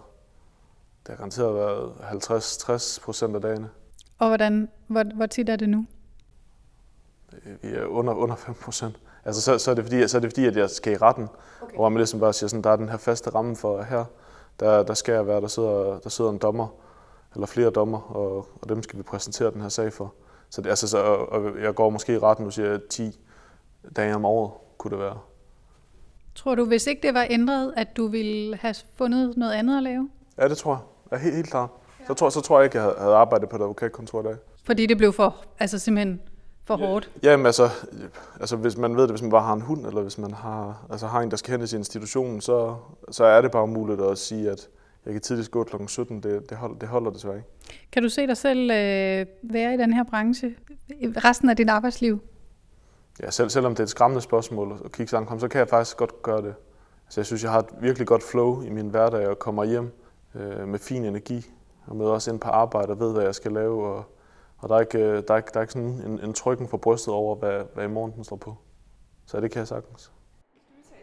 det 1.06 1.08
har 1.08 1.16
garanteret 1.16 1.54
været 1.54 1.92
50-60 2.00 3.04
procent 3.04 3.34
af 3.34 3.40
dagene. 3.40 3.68
Og 4.18 4.28
hvordan, 4.28 4.68
hvor, 4.86 5.04
hvor 5.14 5.26
tit 5.26 5.48
er 5.48 5.56
det 5.56 5.68
nu? 5.68 5.86
Vi 7.62 7.68
er 7.68 7.84
under, 7.84 8.14
under 8.14 8.36
5 8.36 8.54
procent. 8.54 8.96
Altså, 9.24 9.42
så, 9.42 9.58
så, 9.58 9.70
er 9.70 9.74
det 9.74 9.84
fordi, 9.84 10.08
så 10.08 10.16
er 10.16 10.20
det 10.20 10.30
fordi, 10.30 10.46
at 10.46 10.56
jeg 10.56 10.70
skal 10.70 10.92
i 10.92 10.96
retten, 10.96 11.28
okay. 11.62 11.76
hvor 11.76 11.88
man 11.88 11.96
ligesom 11.98 12.20
bare 12.20 12.32
siger, 12.32 12.48
sådan, 12.48 12.62
der 12.62 12.70
er 12.70 12.76
den 12.76 12.88
her 12.88 12.96
faste 12.96 13.30
ramme 13.30 13.56
for 13.56 13.82
her, 13.82 14.04
der, 14.60 14.82
der 14.82 14.94
skal 14.94 15.12
jeg 15.12 15.26
være, 15.26 15.40
der 15.40 15.46
sidder, 15.46 15.98
der 15.98 16.08
sidder 16.10 16.30
en 16.30 16.38
dommer, 16.38 16.68
eller 17.34 17.46
flere 17.46 17.70
dommer, 17.70 18.16
og, 18.16 18.48
og 18.62 18.68
dem 18.68 18.82
skal 18.82 18.98
vi 18.98 19.02
præsentere 19.02 19.50
den 19.50 19.60
her 19.60 19.68
sag 19.68 19.92
for. 19.92 20.14
Så, 20.50 20.62
det, 20.62 20.68
altså, 20.68 20.88
så 20.88 20.98
og, 20.98 21.62
jeg 21.62 21.74
går 21.74 21.90
måske 21.90 22.14
i 22.14 22.18
retten, 22.18 22.44
nu 22.44 22.50
siger 22.50 22.70
jeg 22.70 22.80
10 22.90 23.20
dage 23.96 24.14
om 24.14 24.24
året, 24.24 24.50
kunne 24.78 24.90
det 24.90 24.98
være. 24.98 25.18
Tror 26.34 26.54
du, 26.54 26.64
hvis 26.64 26.86
ikke 26.86 27.02
det 27.02 27.14
var 27.14 27.26
ændret, 27.30 27.74
at 27.76 27.96
du 27.96 28.08
ville 28.08 28.56
have 28.56 28.74
fundet 28.98 29.36
noget 29.36 29.52
andet 29.52 29.76
at 29.76 29.82
lave? 29.82 30.10
Ja, 30.38 30.48
det 30.48 30.58
tror 30.58 30.72
jeg. 30.72 30.80
Ja, 31.12 31.24
helt, 31.24 31.36
helt 31.36 31.50
klart. 31.50 31.70
Ja. 32.00 32.06
Så 32.06 32.14
tror, 32.14 32.30
så 32.30 32.40
tror 32.40 32.58
jeg 32.58 32.64
ikke, 32.64 32.78
jeg 32.78 32.94
havde, 32.98 33.14
arbejdet 33.14 33.48
på 33.48 33.56
et 33.56 33.60
advokatkontor 33.60 34.20
i 34.20 34.24
dag. 34.24 34.36
Fordi 34.64 34.86
det 34.86 34.98
blev 34.98 35.12
for, 35.12 35.36
altså 35.58 35.78
simpelthen 35.78 36.20
for 36.64 36.76
hårdt. 36.76 37.10
Jamen 37.22 37.46
altså, 37.46 37.70
altså, 38.40 38.56
hvis 38.56 38.76
man 38.76 38.96
ved 38.96 39.02
det, 39.02 39.10
hvis 39.10 39.22
man 39.22 39.30
bare 39.30 39.42
har 39.42 39.52
en 39.52 39.60
hund, 39.60 39.86
eller 39.86 40.02
hvis 40.02 40.18
man 40.18 40.34
har, 40.34 40.86
altså, 40.90 41.06
har 41.06 41.20
en, 41.20 41.30
der 41.30 41.36
skal 41.36 41.50
hentes 41.50 41.72
i 41.72 41.76
institutionen, 41.76 42.40
så, 42.40 42.76
så 43.10 43.24
er 43.24 43.40
det 43.40 43.50
bare 43.50 43.62
umuligt 43.62 44.00
at 44.00 44.18
sige, 44.18 44.50
at 44.50 44.68
jeg 45.06 45.14
kan 45.14 45.22
tidligst 45.22 45.50
gå 45.50 45.64
kl. 45.64 45.76
17. 45.86 46.22
Det, 46.22 46.50
det, 46.50 46.58
holder, 46.58 46.78
det 46.78 46.88
holder 46.88 47.10
desværre 47.10 47.36
ikke. 47.36 47.48
Kan 47.92 48.02
du 48.02 48.08
se 48.08 48.26
dig 48.26 48.36
selv 48.36 48.70
øh, 48.70 49.26
være 49.42 49.74
i 49.74 49.76
den 49.76 49.92
her 49.92 50.04
branche 50.04 50.54
i 51.00 51.06
resten 51.06 51.50
af 51.50 51.56
dit 51.56 51.68
arbejdsliv? 51.68 52.20
Ja, 53.22 53.30
selv, 53.30 53.50
selvom 53.50 53.72
det 53.72 53.80
er 53.80 53.84
et 53.84 53.90
skræmmende 53.90 54.22
spørgsmål 54.22 54.80
at 54.84 54.92
kigge 54.92 55.10
sammen, 55.10 55.40
så 55.40 55.48
kan 55.48 55.58
jeg 55.58 55.68
faktisk 55.68 55.96
godt 55.96 56.22
gøre 56.22 56.42
det. 56.42 56.54
Altså, 57.06 57.20
jeg 57.20 57.26
synes, 57.26 57.42
jeg 57.42 57.50
har 57.50 57.58
et 57.58 57.66
virkelig 57.80 58.06
godt 58.06 58.22
flow 58.22 58.62
i 58.62 58.70
min 58.70 58.88
hverdag 58.88 59.28
og 59.28 59.38
kommer 59.38 59.64
hjem 59.64 59.92
øh, 60.34 60.68
med 60.68 60.78
fin 60.78 61.04
energi 61.04 61.50
og 61.86 61.96
møder 61.96 62.10
også 62.10 62.30
ind 62.30 62.40
på 62.40 62.48
arbejde 62.48 62.92
og 62.92 63.00
ved, 63.00 63.12
hvad 63.12 63.24
jeg 63.24 63.34
skal 63.34 63.52
lave. 63.52 63.86
Og, 63.86 64.04
og 64.58 64.68
der, 64.68 64.74
er 64.74 64.80
ikke, 64.80 64.98
øh, 64.98 65.22
der, 65.28 65.34
er 65.34 65.36
ikke, 65.36 65.50
der 65.54 65.56
er 65.56 65.62
ikke 65.62 65.72
sådan 65.72 65.88
en, 65.88 66.20
en 66.20 66.32
trykken 66.32 66.68
for 66.68 66.76
brystet 66.76 67.14
over, 67.14 67.36
hvad, 67.36 67.62
hvad 67.74 67.84
i 67.84 67.88
morgen 67.88 68.12
den 68.12 68.24
står 68.24 68.36
på. 68.36 68.56
Så 69.26 69.40
det 69.40 69.50
kan 69.50 69.58
jeg 69.58 69.68
sagtens. 69.68 70.12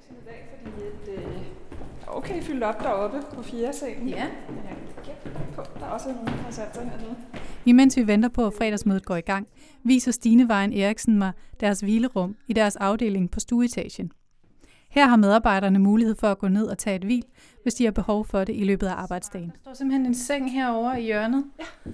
i 0.10 0.14
dag, 0.26 0.60
fordi 0.64 0.86
at, 0.86 1.18
øh, 1.18 1.43
okay 2.24 2.42
fyldt 2.42 2.64
op 2.64 2.80
deroppe 2.84 3.18
på 3.34 3.44
fjerde 3.44 3.78
salen. 3.78 4.10
Ja. 4.10 4.28
På, 5.56 5.64
der 5.80 5.86
også 5.86 6.10
er 6.10 6.14
nogen, 6.14 6.28
der 6.28 6.34
har 6.34 6.52
sat 6.52 6.76
sig 6.76 6.84
hernede. 6.84 7.16
Imens 7.66 7.98
vi 7.98 8.08
venter 8.08 8.30
på, 8.30 8.48
at 8.48 8.54
fredagsmødet 8.58 9.06
går 9.06 9.16
i 9.16 9.22
gang, 9.22 9.48
viser 9.84 10.12
Stine 10.12 10.48
Vejen 10.48 10.74
Eriksen 10.74 11.18
mig 11.18 11.32
deres 11.60 11.80
hvilerum 11.80 12.36
i 12.48 12.54
deres 12.54 12.76
afdeling 12.76 13.32
på 13.32 13.40
stueetagen. 13.40 14.12
Her 14.90 15.08
har 15.08 15.16
medarbejderne 15.16 15.80
mulighed 15.80 16.16
for 16.16 16.28
at 16.28 16.40
gå 16.40 16.48
ned 16.48 16.68
og 16.68 16.78
tage 16.78 16.96
et 16.96 17.04
hvil, 17.04 17.24
hvis 17.64 17.74
de 17.74 17.84
har 17.84 17.92
behov 17.92 18.26
for 18.26 18.44
det 18.44 18.56
i 18.56 18.64
løbet 18.64 18.88
af 18.88 18.94
arbejdsdagen. 18.94 19.50
Der 19.50 19.58
står 19.62 19.74
simpelthen 19.74 20.06
en 20.06 20.16
seng 20.16 20.52
herovre 20.52 21.02
i 21.02 21.06
hjørnet. 21.06 21.46
Ja. 21.60 21.92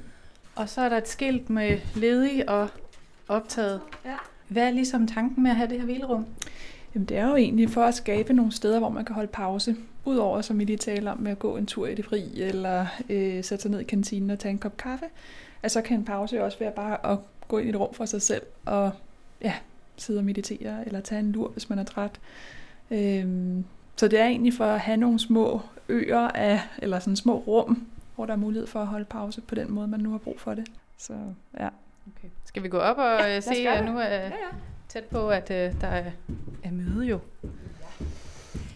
Og 0.55 0.69
så 0.69 0.81
er 0.81 0.89
der 0.89 0.98
et 0.98 1.07
skilt 1.07 1.50
med 1.50 1.79
ledig 1.95 2.50
og 2.50 2.69
optaget. 3.27 3.81
Ja. 4.05 4.15
Hvad 4.48 4.67
er 4.67 4.71
ligesom 4.71 5.07
tanken 5.07 5.43
med 5.43 5.51
at 5.51 5.57
have 5.57 5.69
det 5.69 5.77
her 5.77 5.86
hvilerum? 5.86 6.25
Jamen, 6.96 7.05
det 7.05 7.17
er 7.17 7.27
jo 7.27 7.36
egentlig 7.36 7.69
for 7.69 7.84
at 7.84 7.96
skabe 7.96 8.34
nogle 8.34 8.51
steder, 8.51 8.79
hvor 8.79 8.89
man 8.89 9.05
kan 9.05 9.15
holde 9.15 9.31
pause. 9.31 9.75
Udover, 10.05 10.41
som 10.41 10.60
vi 10.60 10.63
lige 10.63 10.77
taler 10.77 11.12
om, 11.12 11.17
med 11.19 11.31
at 11.31 11.39
gå 11.39 11.58
en 11.58 11.65
tur 11.65 11.88
i 11.88 11.96
det 11.96 12.05
fri, 12.05 12.41
eller 12.41 12.86
øh, 13.10 13.43
sætte 13.43 13.62
sig 13.62 13.72
ned 13.72 13.79
i 13.79 13.84
kantinen 13.84 14.29
og 14.29 14.39
tage 14.39 14.51
en 14.51 14.58
kop 14.58 14.77
kaffe. 14.77 15.05
Altså 15.63 15.81
kan 15.81 15.98
en 15.98 16.05
pause 16.05 16.36
jo 16.36 16.46
også 16.46 16.60
være 16.60 16.72
bare 16.72 17.12
at 17.12 17.17
gå 17.48 17.58
ind 17.58 17.67
i 17.67 17.69
et 17.69 17.79
rum 17.79 17.93
for 17.93 18.05
sig 18.05 18.22
selv, 18.22 18.41
og 18.65 18.91
ja, 19.41 19.53
sidde 19.98 20.19
og 20.19 20.25
meditere, 20.25 20.86
eller 20.86 21.00
tage 21.00 21.19
en 21.19 21.31
lur, 21.31 21.48
hvis 21.48 21.69
man 21.69 21.79
er 21.79 21.84
træt. 21.84 22.19
Øhm, 22.91 23.65
så 23.96 24.08
det 24.08 24.19
er 24.19 24.25
egentlig 24.25 24.53
for 24.53 24.65
at 24.65 24.79
have 24.79 24.98
nogle 24.98 25.19
små 25.19 25.62
øer 25.89 26.27
af, 26.27 26.62
eller 26.77 27.00
sådan 27.00 27.15
små 27.15 27.38
rum, 27.38 27.88
hvor 28.15 28.25
der 28.25 28.34
er 28.34 28.38
mulighed 28.38 28.67
for 28.67 28.79
at 28.79 28.88
holde 28.88 29.05
pause 29.05 29.41
på 29.41 29.55
den 29.55 29.72
måde, 29.72 29.88
man 29.88 30.00
nu 30.00 30.12
har 30.12 30.17
brug 30.17 30.39
for 30.39 30.53
det. 30.53 30.67
Så 30.98 31.13
ja. 31.60 31.67
Okay. 32.17 32.29
Skal 32.46 32.63
vi 32.63 32.69
gå 32.69 32.77
op 32.77 32.98
og 32.98 33.19
ja, 33.19 33.39
se, 33.39 33.63
gøre 33.63 33.74
at 33.74 33.84
det. 33.84 33.93
nu 33.93 34.00
er 34.00 34.03
Ja, 34.03 34.25
ja. 34.25 34.31
Tæt 34.89 35.03
på, 35.03 35.29
at 35.29 35.51
øh, 35.51 35.81
der 35.81 35.88
er, 35.88 36.12
er 36.63 36.72
møde 36.72 37.05
jo? 37.05 37.19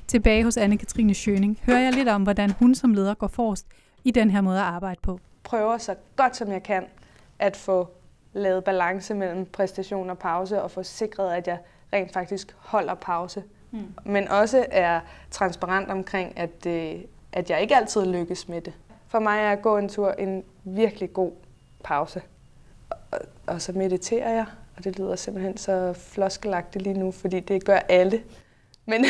Tilbage 0.08 0.44
hos 0.44 0.58
Anne-Katrine 0.58 1.14
Schøning 1.14 1.60
hører 1.66 1.80
jeg 1.80 1.94
lidt 1.94 2.10
om, 2.10 2.24
hvordan 2.24 2.52
hun 2.52 2.76
som 2.76 2.94
leder 2.94 3.14
går 3.14 3.28
forrest 3.28 3.68
i 4.04 4.12
den 4.12 4.30
her 4.30 4.42
måde 4.42 4.58
at 4.60 4.66
arbejde 4.66 5.00
på. 5.02 5.20
prøver 5.44 5.78
så 5.78 5.96
godt 6.16 6.36
som 6.36 6.52
jeg 6.52 6.64
kan 6.64 6.86
at 7.40 7.58
få 7.58 7.88
lavet 8.34 8.64
balance 8.64 9.14
mellem 9.14 9.46
præstation 9.46 10.10
og 10.10 10.18
pause 10.18 10.62
og 10.62 10.72
få 10.72 10.84
sikret, 10.84 11.34
at 11.34 11.48
jeg 11.48 11.58
rent 11.94 12.14
faktisk 12.14 12.56
holder 12.58 12.94
pause. 12.94 13.44
Mm. 13.72 13.94
Men 14.06 14.28
også 14.28 14.66
er 14.72 15.00
transparent 15.32 15.90
omkring, 15.90 16.38
at, 16.38 16.66
øh, 16.68 16.96
at 17.32 17.50
jeg 17.50 17.62
ikke 17.62 17.76
altid 17.76 18.06
lykkes 18.06 18.50
med 18.50 18.62
det. 18.62 18.74
For 19.08 19.20
mig 19.20 19.40
er 19.40 19.52
at 19.52 19.62
gå 19.62 19.78
en 19.78 19.90
tur 19.90 20.12
en 20.12 20.44
virkelig 20.64 21.14
god 21.14 21.32
pause. 21.84 22.22
Og, 23.12 23.20
og 23.48 23.62
så 23.62 23.72
mediterer 23.72 24.34
jeg, 24.34 24.46
og 24.78 24.84
det 24.84 25.00
lyder 25.00 25.16
simpelthen 25.16 25.58
så 25.58 25.94
floskelagtigt 25.94 26.84
lige 26.84 27.00
nu, 27.00 27.12
fordi 27.12 27.40
det 27.40 27.66
gør 27.66 27.80
alle. 27.90 28.22
Men, 28.86 29.06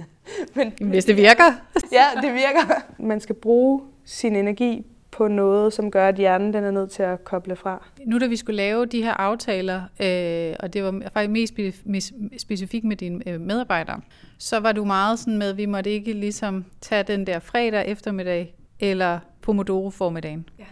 men 0.54 0.72
hvis 0.80 1.04
det 1.04 1.16
virker. 1.16 1.44
ja, 1.92 2.04
det 2.22 2.32
virker. 2.34 2.82
Man 2.98 3.20
skal 3.20 3.34
bruge 3.34 3.82
sin 4.04 4.36
energi 4.36 4.86
på 5.10 5.28
noget, 5.28 5.72
som 5.72 5.90
gør, 5.90 6.08
at 6.08 6.14
hjernen 6.16 6.52
den 6.54 6.64
er 6.64 6.70
nødt 6.70 6.90
til 6.90 7.02
at 7.02 7.24
koble 7.24 7.56
fra. 7.56 7.86
Nu 8.06 8.18
da 8.18 8.26
vi 8.26 8.36
skulle 8.36 8.56
lave 8.56 8.86
de 8.86 9.02
her 9.02 9.12
aftaler, 9.12 9.82
øh, 10.00 10.56
og 10.60 10.72
det 10.72 10.84
var 10.84 11.02
faktisk 11.12 11.30
mest 11.30 11.54
spe- 11.58 11.88
mes- 11.90 12.38
specifikt 12.38 12.84
med 12.84 12.96
dine 12.96 13.28
øh, 13.28 13.40
medarbejdere, 13.40 14.00
så 14.38 14.60
var 14.60 14.72
du 14.72 14.84
meget 14.84 15.18
sådan 15.18 15.38
med, 15.38 15.50
at 15.50 15.56
vi 15.56 15.66
måtte 15.66 15.90
ikke 15.90 16.12
ligesom 16.12 16.64
tage 16.80 17.02
den 17.02 17.26
der 17.26 17.38
fredag 17.38 17.86
eftermiddag 17.86 18.54
eller 18.80 19.18
Pomodoro 19.42 19.90
formiddagen. 19.90 20.48
Ja. 20.58 20.64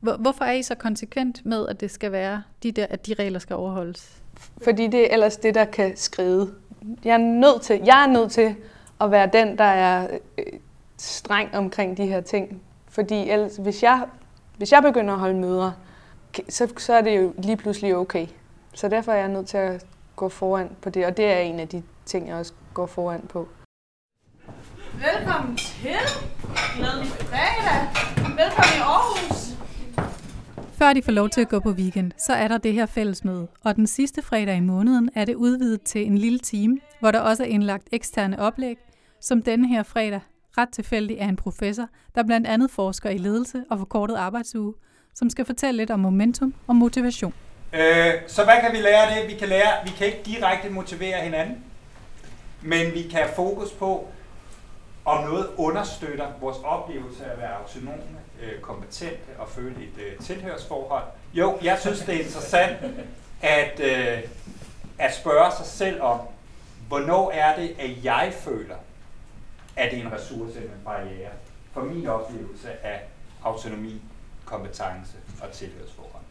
Hvor, 0.00 0.16
hvorfor 0.16 0.44
er 0.44 0.52
I 0.52 0.62
så 0.62 0.74
konsekvent 0.74 1.46
med, 1.46 1.68
at 1.68 1.80
det 1.80 1.90
skal 1.90 2.12
være 2.12 2.42
de 2.62 2.72
der, 2.72 2.86
at 2.90 3.06
de 3.06 3.14
regler 3.14 3.38
skal 3.38 3.56
overholdes? 3.56 4.22
Fordi 4.64 4.86
det 4.86 5.00
er 5.00 5.08
ellers 5.12 5.36
det, 5.36 5.54
der 5.54 5.64
kan 5.64 5.96
skride. 5.96 6.54
Jeg 7.04 7.14
er 7.14 7.18
nødt 7.18 7.62
til, 7.62 7.80
jeg 7.84 8.02
er 8.02 8.06
nødt 8.06 8.32
til 8.32 8.54
at 9.00 9.10
være 9.10 9.30
den, 9.32 9.58
der 9.58 9.64
er 9.64 10.08
øh, 10.38 10.44
streng 10.96 11.54
omkring 11.54 11.96
de 11.96 12.06
her 12.06 12.20
ting. 12.20 12.62
Fordi 12.88 13.30
ellers, 13.30 13.56
hvis 13.56 13.82
jeg, 13.82 14.06
hvis 14.56 14.72
jeg 14.72 14.82
begynder 14.82 15.14
at 15.14 15.20
holde 15.20 15.38
møder, 15.38 15.72
så, 16.48 16.72
så 16.78 16.92
er 16.92 17.00
det 17.00 17.16
jo 17.16 17.34
lige 17.38 17.56
pludselig 17.56 17.96
okay. 17.96 18.26
Så 18.74 18.88
derfor 18.88 19.12
er 19.12 19.16
jeg 19.16 19.28
nødt 19.28 19.46
til 19.46 19.56
at 19.56 19.86
gå 20.16 20.28
foran 20.28 20.70
på 20.82 20.90
det, 20.90 21.06
og 21.06 21.16
det 21.16 21.24
er 21.24 21.38
en 21.38 21.60
af 21.60 21.68
de 21.68 21.82
ting, 22.06 22.28
jeg 22.28 22.36
også 22.36 22.52
går 22.74 22.86
foran 22.86 23.20
på. 23.28 23.48
Velkommen 24.92 25.56
til. 25.56 25.96
Glædelig 26.76 27.08
fredag. 27.08 27.80
Velkommen 28.16 28.74
i 28.76 28.80
Aarhus. 28.80 29.52
Før 30.82 30.92
de 30.92 31.02
får 31.02 31.12
lov 31.12 31.28
til 31.28 31.40
at 31.40 31.48
gå 31.48 31.60
på 31.60 31.70
weekend, 31.70 32.12
så 32.18 32.32
er 32.32 32.48
der 32.48 32.58
det 32.58 32.72
her 32.72 32.86
fællesmøde, 32.86 33.48
og 33.64 33.76
den 33.76 33.86
sidste 33.86 34.22
fredag 34.22 34.56
i 34.56 34.60
måneden 34.60 35.10
er 35.14 35.24
det 35.24 35.34
udvidet 35.34 35.82
til 35.82 36.06
en 36.06 36.18
lille 36.18 36.38
time, 36.38 36.78
hvor 37.00 37.10
der 37.10 37.20
også 37.20 37.42
er 37.42 37.46
indlagt 37.46 37.88
eksterne 37.92 38.40
oplæg, 38.40 38.76
som 39.20 39.42
denne 39.42 39.68
her 39.68 39.82
fredag 39.82 40.20
ret 40.58 40.68
tilfældig 40.68 41.16
er 41.18 41.28
en 41.28 41.36
professor, 41.36 41.86
der 42.14 42.22
blandt 42.22 42.46
andet 42.46 42.70
forsker 42.70 43.10
i 43.10 43.18
ledelse 43.18 43.64
og 43.70 43.78
forkortet 43.78 44.16
arbejdsuge, 44.16 44.74
som 45.14 45.30
skal 45.30 45.44
fortælle 45.44 45.76
lidt 45.76 45.90
om 45.90 46.00
momentum 46.00 46.54
og 46.66 46.76
motivation. 46.76 47.34
Øh, 47.72 48.12
så 48.26 48.44
hvad 48.44 48.54
kan 48.60 48.72
vi 48.72 48.78
lære 48.78 49.06
af 49.06 49.20
det? 49.20 49.32
Vi 49.34 49.38
kan 49.38 49.48
lære, 49.48 49.84
vi 49.84 49.90
kan 49.90 50.06
ikke 50.06 50.22
direkte 50.24 50.70
motivere 50.70 51.20
hinanden, 51.20 51.64
men 52.62 52.94
vi 52.94 53.02
kan 53.02 53.20
have 53.20 53.34
fokus 53.36 53.72
på, 53.72 54.08
om 55.04 55.24
noget 55.24 55.46
understøtter 55.56 56.26
vores 56.40 56.58
oplevelse 56.64 57.24
af 57.24 57.32
at 57.32 57.38
være 57.38 57.50
autonome, 57.50 58.22
øh, 58.42 58.60
kompetente 58.60 59.38
og 59.38 59.48
føle 59.48 59.76
et 59.84 59.98
øh, 59.98 60.18
tilhørsforhold. 60.18 61.04
Jo, 61.34 61.58
jeg 61.62 61.78
synes, 61.78 62.00
det 62.00 62.14
er 62.14 62.18
interessant 62.18 62.78
at, 63.42 63.80
øh, 63.80 64.30
at 64.98 65.14
spørge 65.14 65.52
sig 65.56 65.66
selv 65.66 66.02
om, 66.02 66.20
hvornår 66.88 67.30
er 67.30 67.56
det, 67.56 67.76
at 67.78 68.04
jeg 68.04 68.32
føler, 68.40 68.76
at 69.76 69.90
det 69.90 69.98
er 69.98 70.06
en 70.06 70.12
ressource 70.12 70.56
eller 70.58 70.72
en 70.72 70.84
barriere 70.84 71.30
for 71.72 71.80
min 71.80 72.06
oplevelse 72.06 72.72
af 72.86 73.02
autonomi, 73.44 74.02
kompetence 74.44 75.16
og 75.42 75.50
tilhørsforhold. 75.52 76.24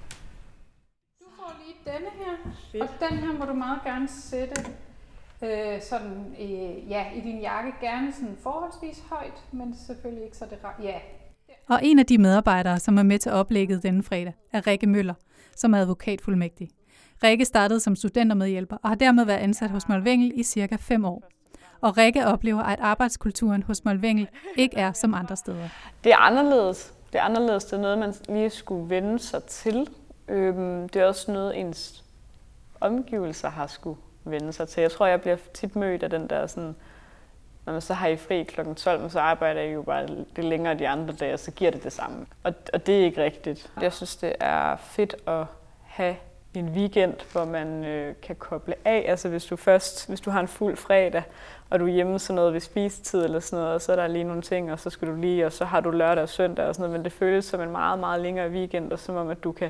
Du 1.20 1.25
får 1.36 1.53
lige 1.65 1.94
denne 1.94 2.10
her, 2.10 2.82
og 2.82 2.89
den 3.10 3.18
her 3.18 3.34
må 3.34 3.46
du 3.46 3.53
meget 3.53 3.80
gerne 3.84 4.08
sætte 4.08 4.65
øh, 5.41 5.82
sådan, 5.82 6.36
øh, 6.39 6.89
ja, 6.89 7.12
i 7.15 7.22
din 7.22 7.41
jakke, 7.41 7.74
gerne 7.82 8.13
sådan 8.13 8.38
forholdsvis 8.44 9.03
højt, 9.10 9.44
men 9.51 9.75
selvfølgelig 9.88 10.25
ikke 10.25 10.38
så 10.38 10.46
det 10.46 10.60
ja. 10.84 11.00
Og 11.70 11.80
en 11.84 12.00
af 12.00 12.06
de 12.06 12.18
medarbejdere, 12.18 12.80
som 12.80 12.98
er 12.98 13.03
med 13.03 13.20
til 13.20 13.32
oplægget 13.32 13.84
denne 13.84 14.03
fredag, 14.03 14.34
er 14.53 14.68
Rikke 14.68 14.88
Møller, 14.88 15.13
som 15.56 15.74
er 15.74 15.77
advokatfuldmægtig. 15.77 16.70
Rikke 17.24 17.46
startede 17.46 17.80
som 17.80 17.96
studentermedhjælper 17.96 18.77
og 18.84 18.89
har 18.89 18.96
dermed 18.96 19.25
været 19.25 19.38
ansat 19.38 19.70
hos 19.70 19.88
Molvengel 19.89 20.32
i 20.36 20.44
cirka 20.44 20.75
fem 20.75 21.06
år. 21.06 21.24
Og 21.82 21.98
Rikke 21.98 22.25
oplever, 22.25 22.63
at 22.63 22.80
arbejdskulturen 22.80 23.63
hos 23.63 23.86
Molvengel 23.86 24.27
ikke 24.58 24.77
er 24.77 24.91
som 24.91 25.13
andre 25.13 25.36
steder. 25.36 25.70
Det 26.03 26.12
er 26.12 26.18
anderledes. 26.18 26.94
Det 27.13 27.20
er 27.20 27.24
anderledes. 27.24 27.65
Det 27.65 27.74
er 27.74 27.82
noget, 27.82 27.98
man 27.98 28.13
lige 28.30 28.50
skulle 28.50 28.89
vende 28.89 29.20
sig 29.20 29.44
til. 29.44 29.89
Øhm, 30.27 30.89
det 30.89 31.01
er 31.01 31.06
også 31.06 31.32
noget, 31.32 31.60
ens 31.60 32.03
omgivelser 32.82 33.50
har 33.50 33.68
skulle 33.68 34.00
vende 34.24 34.53
sig 34.53 34.68
til. 34.68 34.82
Jeg 34.82 34.91
tror, 34.91 35.06
jeg 35.08 35.22
bliver 35.22 35.38
tit 35.53 35.75
mødt 35.75 36.03
af 36.03 36.10
den 36.10 36.30
der 36.30 36.48
sådan, 36.48 36.75
når 37.65 37.74
man 37.74 37.82
så 37.82 37.94
har 37.94 38.08
I 38.08 38.18
fri 38.18 38.44
kl. 38.44 38.74
12, 38.75 39.01
men 39.01 39.10
så 39.10 39.20
arbejder 39.20 39.62
jeg 39.62 39.74
jo 39.74 39.82
bare 39.82 40.08
lidt 40.08 40.38
længere 40.38 40.75
de 40.75 40.88
andre 40.88 41.13
dage, 41.13 41.34
og 41.34 41.39
så 41.39 41.51
giver 41.51 41.72
det 41.72 41.84
det 41.84 41.94
samme. 41.94 42.25
Og, 42.44 42.53
og 42.74 42.86
det 42.86 43.01
er 43.01 43.06
ikke 43.06 43.24
rigtigt. 43.24 43.72
Jeg 43.82 43.94
synes, 43.94 44.15
det 44.15 44.36
er 44.39 44.75
fedt 44.75 45.15
at 45.27 45.46
have 45.84 46.15
en 46.53 46.70
weekend, 46.70 47.13
hvor 47.32 47.46
man 47.46 47.86
øh, 47.86 48.15
kan 48.22 48.36
koble 48.36 48.75
af. 48.86 49.06
Altså 49.08 49.30
hvis 49.30 49.46
du 49.46 49.56
først, 49.56 50.08
hvis 50.08 50.22
du 50.22 50.30
har 50.30 50.39
en 50.39 50.48
fuld 50.48 50.77
fredag, 50.77 51.24
og 51.70 51.80
du 51.80 51.86
er 51.86 51.89
hjemme 51.89 52.20
sådan 52.20 52.36
noget 52.36 52.53
ved 52.53 52.60
spisetid 52.60 53.24
eller 53.24 53.39
sådan 53.39 53.60
noget, 53.60 53.75
og 53.75 53.82
så 53.82 53.91
er 53.91 53.96
der 53.96 54.08
lige 54.08 54.24
nogle 54.24 54.41
ting, 54.41 54.72
og 54.72 54.80
så 54.80 54.89
skal 54.89 55.08
du 55.08 55.15
lige, 55.15 55.46
og 55.46 55.51
så 55.51 55.65
har 55.65 55.80
du 55.80 55.91
lørdag 55.91 56.24
og 56.24 56.30
søndag 56.30 56.65
og 56.65 56.75
sådan 56.75 56.84
noget, 56.89 57.00
men 57.00 57.03
det 57.03 57.13
føles 57.13 57.46
som 57.46 57.62
en 57.62 57.72
meget, 57.72 58.00
meget 58.00 58.22
længere 58.22 58.50
weekend, 58.50 58.91
og 58.91 59.00
som 59.00 59.15
om, 59.15 59.30
at 59.30 59.44
du 59.44 59.51
kan 59.51 59.70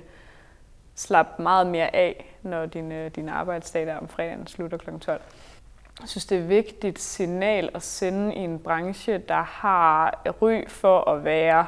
slappe 0.95 1.41
meget 1.41 1.67
mere 1.67 1.95
af, 1.95 2.35
når 2.41 2.65
din, 2.65 2.91
øh, 2.91 3.11
din 3.15 3.29
arbejdsdag 3.29 3.85
der 3.85 3.97
om 3.97 4.07
fredagen 4.07 4.47
slutter 4.47 4.77
kl. 4.77 4.89
12. 4.99 5.21
Jeg 6.01 6.09
synes, 6.09 6.25
det 6.25 6.37
er 6.37 6.41
et 6.41 6.49
vigtigt 6.49 6.99
signal 6.99 7.69
at 7.73 7.83
sende 7.83 8.35
i 8.35 8.39
en 8.39 8.59
branche, 8.59 9.17
der 9.17 9.43
har 9.43 10.21
ry 10.41 10.67
for 10.67 11.09
at 11.09 11.23
være 11.23 11.65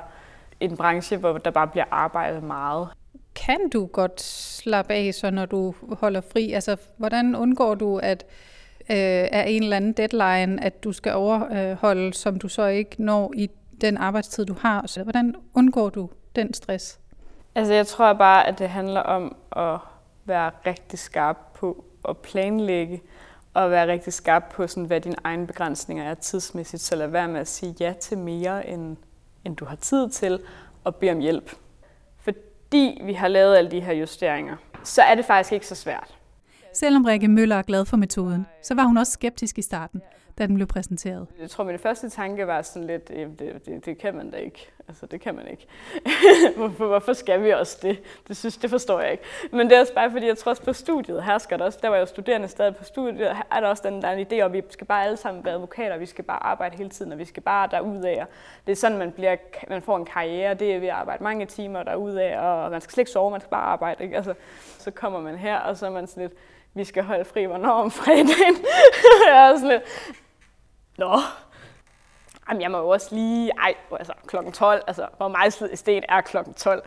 en 0.59 0.77
branche, 0.77 1.17
hvor 1.17 1.37
der 1.37 1.51
bare 1.51 1.67
bliver 1.67 1.85
arbejdet 1.91 2.43
meget. 2.43 2.87
Kan 3.35 3.69
du 3.69 3.85
godt 3.85 4.21
slappe 4.21 4.93
af, 4.93 5.13
så 5.13 5.31
når 5.31 5.45
du 5.45 5.73
holder 5.91 6.21
fri? 6.21 6.51
Altså, 6.51 6.77
hvordan 6.97 7.35
undgår 7.35 7.75
du, 7.75 7.97
at 7.97 8.25
øh, 8.89 8.97
er 9.31 9.43
en 9.43 9.63
eller 9.63 9.77
anden 9.77 9.93
deadline, 9.93 10.63
at 10.63 10.83
du 10.83 10.91
skal 10.91 11.13
overholde, 11.13 12.13
som 12.13 12.39
du 12.39 12.47
så 12.47 12.65
ikke 12.65 13.03
når 13.03 13.33
i 13.35 13.49
den 13.81 13.97
arbejdstid, 13.97 14.45
du 14.45 14.55
har? 14.59 14.87
Så 14.87 15.03
hvordan 15.03 15.35
undgår 15.53 15.89
du 15.89 16.09
den 16.35 16.53
stress? 16.53 16.99
Altså, 17.55 17.73
jeg 17.73 17.87
tror 17.87 18.13
bare, 18.13 18.47
at 18.47 18.59
det 18.59 18.69
handler 18.69 19.01
om 19.01 19.35
at 19.55 19.79
være 20.25 20.51
rigtig 20.65 20.99
skarp 20.99 21.37
på 21.53 21.85
at 22.09 22.17
planlægge, 22.17 23.01
og 23.53 23.71
være 23.71 23.87
rigtig 23.87 24.13
skarp 24.13 24.43
på, 24.55 24.67
sådan, 24.67 24.85
hvad 24.85 25.01
dine 25.01 25.15
egne 25.23 25.47
begrænsninger 25.47 26.03
er 26.03 26.13
tidsmæssigt. 26.13 26.81
Så 26.81 26.95
lad 26.95 27.07
være 27.07 27.27
med 27.27 27.39
at 27.39 27.47
sige 27.47 27.75
ja 27.79 27.93
til 28.01 28.17
mere, 28.17 28.67
end, 28.67 28.97
end 29.45 29.55
du 29.55 29.65
har 29.65 29.75
tid 29.75 30.09
til, 30.09 30.39
og 30.83 30.95
bede 30.95 31.11
om 31.11 31.19
hjælp. 31.19 31.55
Fordi 32.17 33.01
vi 33.03 33.13
har 33.13 33.27
lavet 33.27 33.57
alle 33.57 33.71
de 33.71 33.79
her 33.79 33.93
justeringer, 33.93 34.55
så 34.83 35.01
er 35.01 35.15
det 35.15 35.25
faktisk 35.25 35.53
ikke 35.53 35.67
så 35.67 35.75
svært. 35.75 36.17
Selvom 36.73 37.05
Rikke 37.05 37.27
Møller 37.27 37.55
er 37.55 37.61
glad 37.61 37.85
for 37.85 37.97
metoden, 37.97 38.45
så 38.63 38.75
var 38.75 38.83
hun 38.83 38.97
også 38.97 39.11
skeptisk 39.11 39.57
i 39.57 39.61
starten, 39.61 40.01
da 40.37 40.47
den 40.47 40.55
blev 40.55 40.67
præsenteret. 40.67 41.27
Jeg 41.39 41.49
tror, 41.49 41.63
min 41.63 41.79
første 41.79 42.09
tanke 42.09 42.47
var 42.47 42.61
sådan 42.61 42.87
lidt, 42.87 43.07
det, 43.07 43.39
det, 43.65 43.85
det 43.85 43.97
kan 43.97 44.15
man 44.15 44.31
da 44.31 44.37
ikke. 44.37 44.69
Altså, 44.87 45.05
det 45.05 45.21
kan 45.21 45.35
man 45.35 45.47
ikke. 45.47 45.67
hvorfor, 46.57 46.87
hvorfor 46.87 47.13
skal 47.13 47.43
vi 47.43 47.49
også 47.49 47.79
det? 47.81 47.99
Det 48.27 48.37
synes, 48.37 48.57
det 48.57 48.69
forstår 48.69 48.99
jeg 48.99 49.11
ikke. 49.11 49.23
Men 49.51 49.69
det 49.69 49.75
er 49.75 49.79
også 49.79 49.93
bare, 49.93 50.11
fordi 50.11 50.27
jeg 50.27 50.37
tror 50.37 50.49
også 50.49 50.63
på 50.63 50.73
studiet, 50.73 51.23
her 51.23 51.37
skal 51.37 51.59
der 51.59 51.65
også, 51.65 51.79
der 51.81 51.89
var 51.89 51.95
jeg 51.95 52.01
jo 52.01 52.05
studerende 52.05 52.47
stadig 52.47 52.75
på 52.75 52.83
studiet, 52.83 53.35
er 53.51 53.59
der 53.59 53.67
også 53.67 53.83
den 53.85 54.01
der 54.01 54.11
en 54.11 54.27
idé 54.27 54.41
om, 54.41 54.51
at 54.51 54.53
vi 54.53 54.63
skal 54.69 54.87
bare 54.87 55.05
alle 55.05 55.17
sammen 55.17 55.45
være 55.45 55.53
advokater, 55.53 55.97
vi 55.97 56.05
skal 56.05 56.23
bare 56.23 56.43
arbejde 56.43 56.77
hele 56.77 56.89
tiden, 56.89 57.11
og 57.11 57.17
vi 57.17 57.25
skal 57.25 57.43
bare 57.43 57.67
derudad. 57.71 58.25
Det 58.65 58.71
er 58.71 58.75
sådan, 58.75 58.97
man, 58.97 59.11
bliver, 59.11 59.35
man 59.69 59.81
får 59.81 59.97
en 59.97 60.05
karriere, 60.05 60.53
det 60.53 60.75
er 60.75 60.79
ved 60.79 60.87
at 60.87 60.93
arbejde 60.93 61.23
mange 61.23 61.45
timer 61.45 61.83
derudad, 61.83 62.37
og 62.37 62.71
man 62.71 62.81
skal 62.81 62.93
slet 62.93 63.01
ikke 63.01 63.11
sove, 63.11 63.31
man 63.31 63.41
skal 63.41 63.49
bare 63.49 63.65
arbejde. 63.65 64.03
Ikke? 64.03 64.15
Altså, 64.15 64.33
så 64.79 64.91
kommer 64.91 65.21
man 65.21 65.35
her, 65.35 65.57
og 65.57 65.77
så 65.77 65.85
er 65.85 65.89
man 65.89 66.07
sådan 66.07 66.23
lidt, 66.23 66.33
vi 66.73 66.83
skal 66.83 67.03
holde 67.03 67.25
fri, 67.25 67.45
hvornår 67.45 67.71
om 67.71 67.91
fredagen? 67.91 68.57
jeg 69.27 69.49
er 69.49 69.55
sådan 69.55 69.69
lidt, 69.69 69.83
nå, 70.97 71.19
Jamen, 72.49 72.61
jeg 72.61 72.71
må 72.71 72.77
jo 72.77 72.87
også 72.87 73.15
lige, 73.15 73.51
ej, 73.51 73.73
altså 73.91 74.13
klokken 74.27 74.53
12, 74.53 74.83
altså 74.87 75.07
hvor 75.17 75.27
meget 75.27 75.61
i 75.73 75.75
sten 75.75 76.03
er 76.09 76.21
klokken 76.21 76.53
12? 76.53 76.83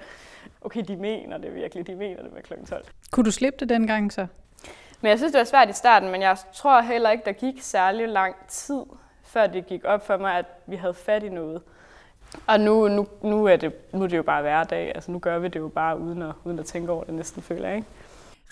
Okay, 0.61 0.83
de 0.89 0.97
mener 0.97 1.39
det 1.39 1.55
virkelig, 1.55 1.87
de 1.87 1.95
mener 1.95 2.23
det 2.23 2.33
med 2.33 2.43
klokken 2.43 2.67
12. 2.67 2.85
Kunne 3.11 3.25
du 3.25 3.31
slippe 3.31 3.59
det 3.61 3.69
dengang 3.69 4.13
så? 4.13 4.27
Men 5.01 5.11
jeg 5.11 5.19
synes, 5.19 5.33
det 5.33 5.39
var 5.39 5.45
svært 5.45 5.69
i 5.69 5.73
starten, 5.73 6.11
men 6.11 6.23
jeg 6.23 6.37
tror 6.55 6.81
heller 6.81 7.11
ikke, 7.11 7.25
der 7.25 7.33
gik 7.33 7.55
særlig 7.61 8.09
lang 8.09 8.37
tid, 8.49 8.83
før 9.23 9.47
det 9.47 9.67
gik 9.67 9.85
op 9.85 10.07
for 10.07 10.17
mig, 10.17 10.39
at 10.39 10.47
vi 10.67 10.77
havde 10.77 10.95
fat 10.95 11.23
i 11.23 11.29
noget. 11.29 11.63
Og 12.47 12.61
nu, 12.61 12.89
nu, 12.89 13.07
nu, 13.23 13.45
er, 13.45 13.57
det, 13.57 13.73
nu 13.93 14.03
er 14.03 14.09
det 14.09 14.17
jo 14.17 14.23
bare 14.23 14.43
hverdag, 14.43 14.93
altså 14.95 15.11
nu 15.11 15.19
gør 15.19 15.39
vi 15.39 15.49
det 15.49 15.61
jo 15.61 15.69
bare 15.69 15.99
uden 15.99 16.23
at, 16.23 16.33
uden 16.45 16.59
at 16.59 16.67
tænke 16.67 16.93
over 16.93 17.05
det 17.05 17.15
næsten, 17.15 17.43
føler 17.43 17.69
jeg, 17.69 17.77
ikke? 17.77 17.89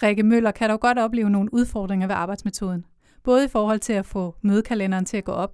Rikke 0.02 0.22
Møller 0.22 0.50
kan 0.50 0.70
dog 0.70 0.80
godt 0.80 0.98
opleve 0.98 1.30
nogle 1.30 1.54
udfordringer 1.54 2.06
ved 2.06 2.14
arbejdsmetoden. 2.14 2.84
Både 3.24 3.44
i 3.44 3.48
forhold 3.48 3.80
til 3.80 3.92
at 3.92 4.06
få 4.06 4.34
mødekalenderen 4.42 5.04
til 5.04 5.16
at 5.16 5.24
gå 5.24 5.32
op, 5.32 5.52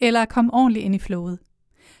eller 0.00 0.22
at 0.22 0.28
komme 0.28 0.54
ordentligt 0.54 0.84
ind 0.84 0.94
i 0.94 0.98
flowet. 0.98 1.38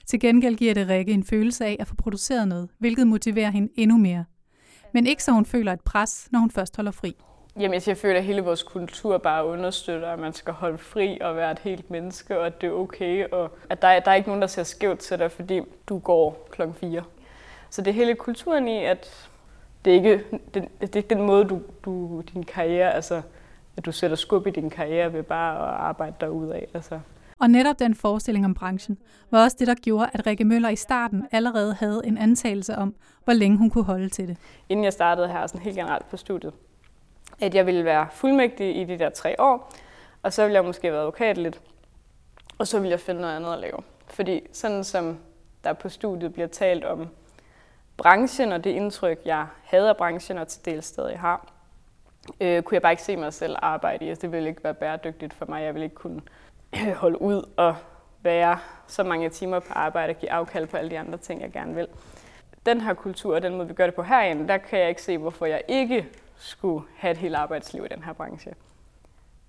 Til 0.06 0.20
gengæld 0.20 0.56
giver 0.56 0.74
det 0.74 0.88
Rikke 0.88 1.12
en 1.12 1.24
følelse 1.24 1.64
af 1.64 1.76
at 1.80 1.86
få 1.86 1.94
produceret 1.94 2.48
noget, 2.48 2.68
hvilket 2.78 3.06
motiverer 3.06 3.50
hende 3.50 3.72
endnu 3.74 3.98
mere. 3.98 4.24
Men 4.92 5.06
ikke 5.06 5.24
så 5.24 5.32
hun 5.32 5.46
føler 5.46 5.72
et 5.72 5.80
pres, 5.80 6.28
når 6.30 6.38
hun 6.38 6.50
først 6.50 6.76
holder 6.76 6.90
fri. 6.90 7.16
Jamen, 7.60 7.80
jeg 7.86 7.96
føler, 7.96 8.18
at 8.18 8.24
hele 8.24 8.40
vores 8.40 8.62
kultur 8.62 9.18
bare 9.18 9.46
understøtter, 9.46 10.08
at 10.08 10.18
man 10.18 10.32
skal 10.32 10.52
holde 10.52 10.78
fri 10.78 11.18
og 11.20 11.36
være 11.36 11.52
et 11.52 11.58
helt 11.58 11.90
menneske, 11.90 12.38
og 12.38 12.46
at 12.46 12.60
det 12.60 12.66
er 12.66 12.72
okay, 12.72 13.26
og 13.32 13.50
at 13.70 13.82
der, 13.82 14.00
der 14.00 14.10
er 14.10 14.14
ikke 14.14 14.28
nogen, 14.28 14.42
der 14.42 14.48
ser 14.48 14.62
skævt 14.62 14.98
til 14.98 15.18
dig, 15.18 15.32
fordi 15.32 15.60
du 15.88 15.98
går 15.98 16.48
klokken 16.50 16.76
4. 16.76 17.02
Så 17.70 17.82
det 17.82 17.90
er 17.90 17.94
hele 17.94 18.14
kulturen 18.14 18.68
i, 18.68 18.84
at 18.84 19.30
det 19.84 19.90
er 19.90 19.94
ikke 19.94 20.24
det, 20.54 20.68
det 20.80 20.96
er 20.96 21.02
den 21.02 21.22
måde, 21.22 21.44
du, 21.44 21.60
du, 21.84 22.22
din 22.34 22.42
karriere, 22.42 22.94
altså 22.94 23.22
at 23.76 23.84
du 23.84 23.92
sætter 23.92 24.16
skub 24.16 24.46
i 24.46 24.50
din 24.50 24.70
karriere 24.70 25.12
ved 25.12 25.22
bare 25.22 25.56
at 25.56 25.80
arbejde 25.80 26.14
derudad. 26.20 26.60
Altså. 26.74 27.00
Og 27.38 27.50
netop 27.50 27.78
den 27.78 27.94
forestilling 27.94 28.44
om 28.44 28.54
branchen 28.54 28.98
var 29.30 29.44
også 29.44 29.56
det, 29.60 29.66
der 29.66 29.74
gjorde, 29.74 30.10
at 30.12 30.26
Rikke 30.26 30.44
Møller 30.44 30.68
i 30.68 30.76
starten 30.76 31.26
allerede 31.32 31.74
havde 31.74 32.02
en 32.04 32.18
antagelse 32.18 32.76
om, 32.76 32.94
hvor 33.24 33.32
længe 33.32 33.58
hun 33.58 33.70
kunne 33.70 33.84
holde 33.84 34.08
til 34.08 34.28
det. 34.28 34.36
Inden 34.68 34.84
jeg 34.84 34.92
startede 34.92 35.28
her 35.28 35.46
sådan 35.46 35.60
helt 35.60 35.76
generelt 35.76 36.10
på 36.10 36.16
studiet, 36.16 36.52
at 37.40 37.54
jeg 37.54 37.66
ville 37.66 37.84
være 37.84 38.06
fuldmægtig 38.12 38.80
i 38.80 38.84
de 38.84 38.98
der 38.98 39.10
tre 39.10 39.40
år, 39.40 39.72
og 40.22 40.32
så 40.32 40.42
ville 40.42 40.54
jeg 40.54 40.64
måske 40.64 40.92
være 40.92 41.00
advokat 41.00 41.38
lidt, 41.38 41.60
og 42.58 42.66
så 42.66 42.78
ville 42.78 42.90
jeg 42.90 43.00
finde 43.00 43.20
noget 43.20 43.36
andet 43.36 43.52
at 43.52 43.58
lave. 43.58 43.78
Fordi 44.06 44.40
sådan 44.52 44.84
som 44.84 45.18
der 45.64 45.72
på 45.72 45.88
studiet 45.88 46.32
bliver 46.32 46.48
talt 46.48 46.84
om 46.84 47.08
branchen 48.02 48.52
og 48.52 48.64
det 48.64 48.70
indtryk, 48.70 49.18
jeg 49.24 49.46
havde 49.64 49.88
af 49.88 49.96
branchen 49.96 50.38
og 50.38 50.48
til 50.48 50.64
dels 50.64 50.86
stadig 50.86 51.18
har, 51.18 51.48
øh, 52.40 52.62
kunne 52.62 52.74
jeg 52.74 52.82
bare 52.82 52.92
ikke 52.92 53.02
se 53.02 53.16
mig 53.16 53.32
selv 53.32 53.56
arbejde 53.62 54.04
i. 54.04 54.08
Altså, 54.08 54.22
det 54.22 54.32
ville 54.32 54.48
ikke 54.48 54.64
være 54.64 54.74
bæredygtigt 54.74 55.34
for 55.34 55.46
mig. 55.48 55.62
Jeg 55.62 55.74
ville 55.74 55.84
ikke 55.84 55.96
kunne 55.96 56.22
holde 57.02 57.22
ud 57.22 57.48
og 57.56 57.76
være 58.22 58.58
så 58.86 59.04
mange 59.04 59.28
timer 59.28 59.60
på 59.60 59.72
arbejde 59.72 60.10
og 60.10 60.16
give 60.16 60.30
afkald 60.30 60.66
på 60.66 60.76
alle 60.76 60.90
de 60.90 60.98
andre 60.98 61.18
ting, 61.18 61.40
jeg 61.40 61.52
gerne 61.52 61.74
vil. 61.74 61.86
Den 62.66 62.80
her 62.80 62.94
kultur 62.94 63.34
og 63.34 63.42
den 63.42 63.56
måde, 63.56 63.68
vi 63.68 63.74
gør 63.74 63.86
det 63.86 63.94
på 63.94 64.02
herinde, 64.02 64.48
der 64.48 64.56
kan 64.58 64.78
jeg 64.78 64.88
ikke 64.88 65.02
se, 65.02 65.18
hvorfor 65.18 65.46
jeg 65.46 65.62
ikke 65.68 66.08
skulle 66.36 66.84
have 66.96 67.10
et 67.10 67.18
helt 67.18 67.34
arbejdsliv 67.34 67.84
i 67.84 67.88
den 67.94 68.02
her 68.02 68.12
branche. 68.12 68.54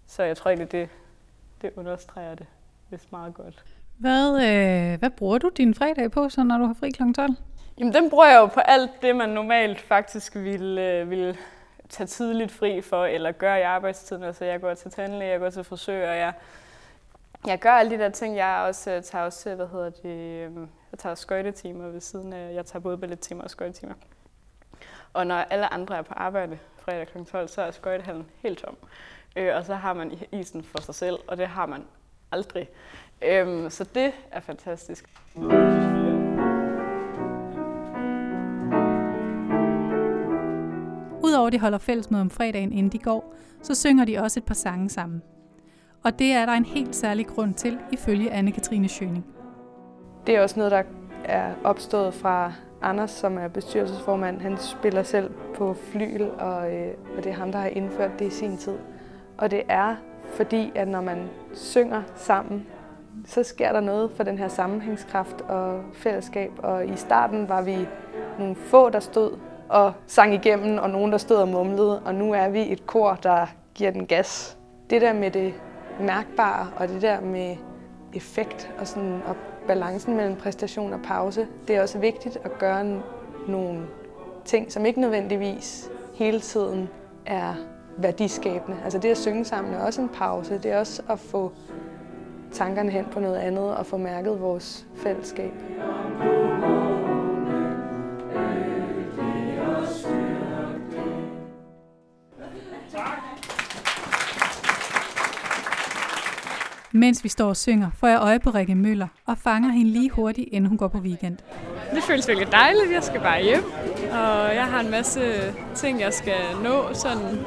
Så 0.07 0.23
jeg 0.23 0.37
tror 0.37 0.49
egentlig, 0.49 0.71
det, 0.71 0.89
det 1.61 1.71
understreger 1.75 2.35
det 2.35 2.45
vist 2.89 3.11
meget 3.11 3.33
godt. 3.33 3.63
Hvad, 3.97 4.35
øh, 4.35 4.99
hvad 4.99 5.09
bruger 5.09 5.37
du 5.37 5.49
din 5.49 5.73
fredag 5.73 6.11
på, 6.11 6.29
så 6.29 6.43
når 6.43 6.57
du 6.57 6.65
har 6.65 6.73
fri 6.73 6.91
kl. 6.91 7.03
12? 7.15 7.35
Jamen, 7.77 7.93
den 7.93 8.09
bruger 8.09 8.27
jeg 8.27 8.39
jo 8.39 8.45
på 8.45 8.59
alt 8.59 8.91
det, 9.01 9.15
man 9.15 9.29
normalt 9.29 9.81
faktisk 9.81 10.35
ville, 10.35 10.81
øh, 10.81 11.09
ville 11.09 11.37
tage 11.89 12.07
tidligt 12.07 12.51
fri 12.51 12.81
for, 12.81 13.05
eller 13.05 13.31
gøre 13.31 13.59
i 13.59 13.63
arbejdstiden. 13.63 14.23
Altså, 14.23 14.45
jeg 14.45 14.61
går 14.61 14.73
til 14.73 14.91
tandlæge, 14.91 15.31
jeg 15.31 15.39
går 15.39 15.49
til 15.49 15.63
frisør, 15.63 16.09
og 16.09 16.17
jeg, 16.17 16.33
jeg 17.47 17.59
gør 17.59 17.71
alle 17.71 17.97
de 17.97 18.03
der 18.03 18.09
ting. 18.09 18.35
Jeg 18.37 18.63
også, 18.67 18.91
øh, 18.91 19.03
tager 19.03 19.25
også, 19.25 19.49
øh, 19.49 19.55
hvad 19.55 19.67
hedder 19.67 19.89
det, 19.89 20.69
jeg 20.91 20.99
tager 20.99 21.15
skøjtetimer 21.15 21.87
ved 21.87 22.01
siden 22.01 22.33
af, 22.33 22.53
jeg 22.53 22.65
tager 22.65 22.81
både 22.81 22.97
ballettimer 22.97 23.43
og 23.43 23.49
skøjtetimer. 23.49 23.93
Og 25.13 25.27
når 25.27 25.35
alle 25.35 25.73
andre 25.73 25.97
er 25.97 26.01
på 26.01 26.13
arbejde 26.13 26.59
fredag 26.77 27.07
kl. 27.07 27.23
12, 27.23 27.47
så 27.47 27.61
er 27.61 27.71
skøjtehallen 27.71 28.25
helt 28.41 28.59
tom. 28.59 28.77
Øh, 29.35 29.55
og 29.55 29.65
så 29.65 29.75
har 29.75 29.93
man 29.93 30.19
isen 30.31 30.63
for 30.63 30.81
sig 30.81 30.95
selv, 30.95 31.19
og 31.27 31.37
det 31.37 31.47
har 31.47 31.65
man 31.65 31.83
aldrig. 32.31 32.69
Øhm, 33.21 33.69
så 33.69 33.83
det 33.83 34.13
er 34.31 34.39
fantastisk. 34.39 35.09
Udover 41.33 41.47
at 41.47 41.53
de 41.53 41.59
holder 41.59 41.77
fællesmøde 41.77 42.21
om 42.21 42.29
fredagen, 42.29 42.71
inden 42.71 42.91
de 42.91 42.99
går, 42.99 43.35
så 43.61 43.75
synger 43.75 44.05
de 44.05 44.17
også 44.17 44.39
et 44.39 44.43
par 44.43 44.53
sange 44.53 44.89
sammen. 44.89 45.21
Og 46.03 46.19
det 46.19 46.31
er 46.31 46.45
der 46.45 46.53
en 46.53 46.65
helt 46.65 46.95
særlig 46.95 47.27
grund 47.27 47.53
til, 47.53 47.77
ifølge 47.91 48.31
anne-Katrine 48.31 48.87
Schøning. 48.87 49.25
Det 50.27 50.35
er 50.35 50.41
også 50.41 50.59
noget, 50.59 50.71
der 50.71 50.83
er 51.25 51.53
opstået 51.63 52.13
fra 52.13 52.53
Anders, 52.81 53.11
som 53.11 53.37
er 53.37 53.47
bestyrelsesformand. 53.47 54.41
Han 54.41 54.57
spiller 54.57 55.03
selv 55.03 55.31
på 55.55 55.73
flyl, 55.73 56.21
og, 56.21 56.75
øh, 56.75 56.93
og 57.17 57.23
det 57.23 57.29
er 57.29 57.35
ham, 57.35 57.51
der 57.51 57.59
har 57.59 57.67
indført 57.67 58.19
det 58.19 58.27
i 58.27 58.29
sin 58.29 58.57
tid. 58.57 58.77
Og 59.37 59.51
det 59.51 59.63
er 59.69 59.95
fordi, 60.33 60.71
at 60.75 60.87
når 60.87 61.01
man 61.01 61.29
synger 61.53 62.03
sammen, 62.15 62.65
så 63.25 63.43
sker 63.43 63.71
der 63.71 63.81
noget 63.81 64.11
for 64.11 64.23
den 64.23 64.37
her 64.37 64.47
sammenhængskraft 64.47 65.41
og 65.41 65.81
fællesskab. 65.93 66.51
Og 66.57 66.87
i 66.87 66.95
starten 66.95 67.49
var 67.49 67.61
vi 67.61 67.87
nogle 68.39 68.55
få, 68.55 68.89
der 68.89 68.99
stod 68.99 69.37
og 69.73 69.93
sang 70.07 70.33
igennem, 70.33 70.77
og 70.77 70.89
nogen, 70.89 71.11
der 71.11 71.17
stod 71.17 71.37
og 71.37 71.47
mumlede. 71.47 71.99
Og 71.99 72.15
nu 72.15 72.33
er 72.33 72.49
vi 72.49 72.71
et 72.71 72.87
kor, 72.87 73.19
der 73.23 73.45
giver 73.75 73.91
den 73.91 74.05
gas. 74.05 74.57
Det 74.89 75.01
der 75.01 75.13
med 75.13 75.31
det 75.31 75.53
mærkbare, 75.99 76.67
og 76.77 76.87
det 76.87 77.01
der 77.01 77.21
med 77.21 77.55
effekt 78.13 78.71
og, 78.79 78.87
sådan, 78.87 79.21
og 79.27 79.35
balancen 79.67 80.15
mellem 80.15 80.35
præstation 80.35 80.93
og 80.93 80.99
pause, 81.03 81.47
det 81.67 81.75
er 81.75 81.81
også 81.81 81.99
vigtigt 81.99 82.37
at 82.43 82.57
gøre 82.59 83.01
nogle 83.47 83.81
ting, 84.45 84.71
som 84.71 84.85
ikke 84.85 85.01
nødvendigvis 85.01 85.89
hele 86.15 86.39
tiden 86.39 86.89
er 87.25 87.53
værdiskabende. 87.97 88.77
Altså 88.83 88.99
det 88.99 89.09
at 89.09 89.17
synge 89.17 89.45
sammen 89.45 89.73
er 89.73 89.85
også 89.85 90.01
en 90.01 90.09
pause. 90.09 90.59
Det 90.63 90.71
er 90.71 90.79
også 90.79 91.01
at 91.09 91.19
få 91.19 91.51
tankerne 92.51 92.91
hen 92.91 93.05
på 93.11 93.19
noget 93.19 93.37
andet 93.37 93.75
og 93.75 93.85
få 93.85 93.97
mærket 93.97 94.41
vores 94.41 94.85
fællesskab. 94.95 95.53
Mens 106.95 107.23
vi 107.23 107.29
står 107.29 107.49
og 107.49 107.57
synger, 107.57 107.89
får 107.99 108.07
jeg 108.07 108.19
øje 108.21 108.39
på 108.39 108.49
Rikke 108.49 108.75
Møller 108.75 109.07
og 109.25 109.37
fanger 109.37 109.69
hende 109.69 109.91
lige 109.91 110.09
hurtigt, 110.09 110.49
inden 110.51 110.69
hun 110.69 110.77
går 110.77 110.87
på 110.87 110.97
weekend. 110.97 111.37
Det 111.95 112.03
føles 112.03 112.27
virkelig 112.27 112.51
dejligt. 112.51 112.91
Jeg 112.93 113.03
skal 113.03 113.19
bare 113.19 113.43
hjem, 113.43 113.63
og 114.11 114.55
jeg 114.55 114.65
har 114.65 114.79
en 114.79 114.91
masse 114.91 115.21
ting, 115.75 116.01
jeg 116.01 116.13
skal 116.13 116.39
nå. 116.63 116.93
Sådan. 116.93 117.39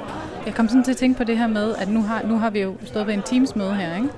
Jeg 0.46 0.54
kom 0.54 0.68
sådan 0.68 0.85
til 0.85 0.90
at 0.90 0.96
tænke 0.96 1.18
på 1.18 1.24
det 1.24 1.38
her 1.38 1.46
med, 1.46 1.74
at 1.74 1.88
nu 1.88 2.02
har, 2.02 2.22
nu 2.22 2.38
har 2.38 2.50
vi 2.50 2.61
jo 2.61 2.74
stået 2.85 3.06
ved 3.06 3.14
en 3.14 3.22
teamsmøde 3.22 3.74
her, 3.74 3.96
ikke? 3.96 4.09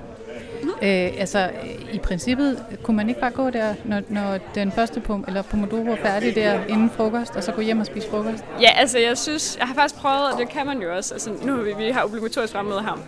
Mm. 0.63 0.69
Øh, 0.69 1.11
altså, 1.19 1.49
i 1.91 1.97
princippet 1.97 2.63
kunne 2.83 2.97
man 2.97 3.09
ikke 3.09 3.21
bare 3.21 3.31
gå 3.31 3.49
der, 3.49 3.73
når, 3.85 4.01
når 4.09 4.37
den 4.55 4.71
første 4.71 4.99
pom, 4.99 5.23
eller 5.27 5.41
Pomodoro 5.41 5.91
er 5.91 5.95
færdig 5.95 6.35
der 6.35 6.65
inden 6.65 6.89
frokost, 6.89 7.35
og 7.35 7.43
så 7.43 7.51
gå 7.51 7.61
hjem 7.61 7.79
og 7.79 7.85
spise 7.85 8.09
frokost? 8.09 8.45
Ja, 8.61 8.69
altså 8.75 8.99
jeg 8.99 9.17
synes, 9.17 9.57
jeg 9.59 9.67
har 9.67 9.75
faktisk 9.75 10.01
prøvet, 10.01 10.33
og 10.33 10.39
det 10.39 10.49
kan 10.49 10.65
man 10.65 10.81
jo 10.81 10.95
også. 10.95 11.13
Altså, 11.13 11.31
nu 11.43 11.55
har 11.55 11.63
vi, 11.63 11.73
vi 11.77 11.89
har 11.89 12.03
obligatorisk 12.03 12.53
fremmøde 12.53 12.81
her 12.81 12.99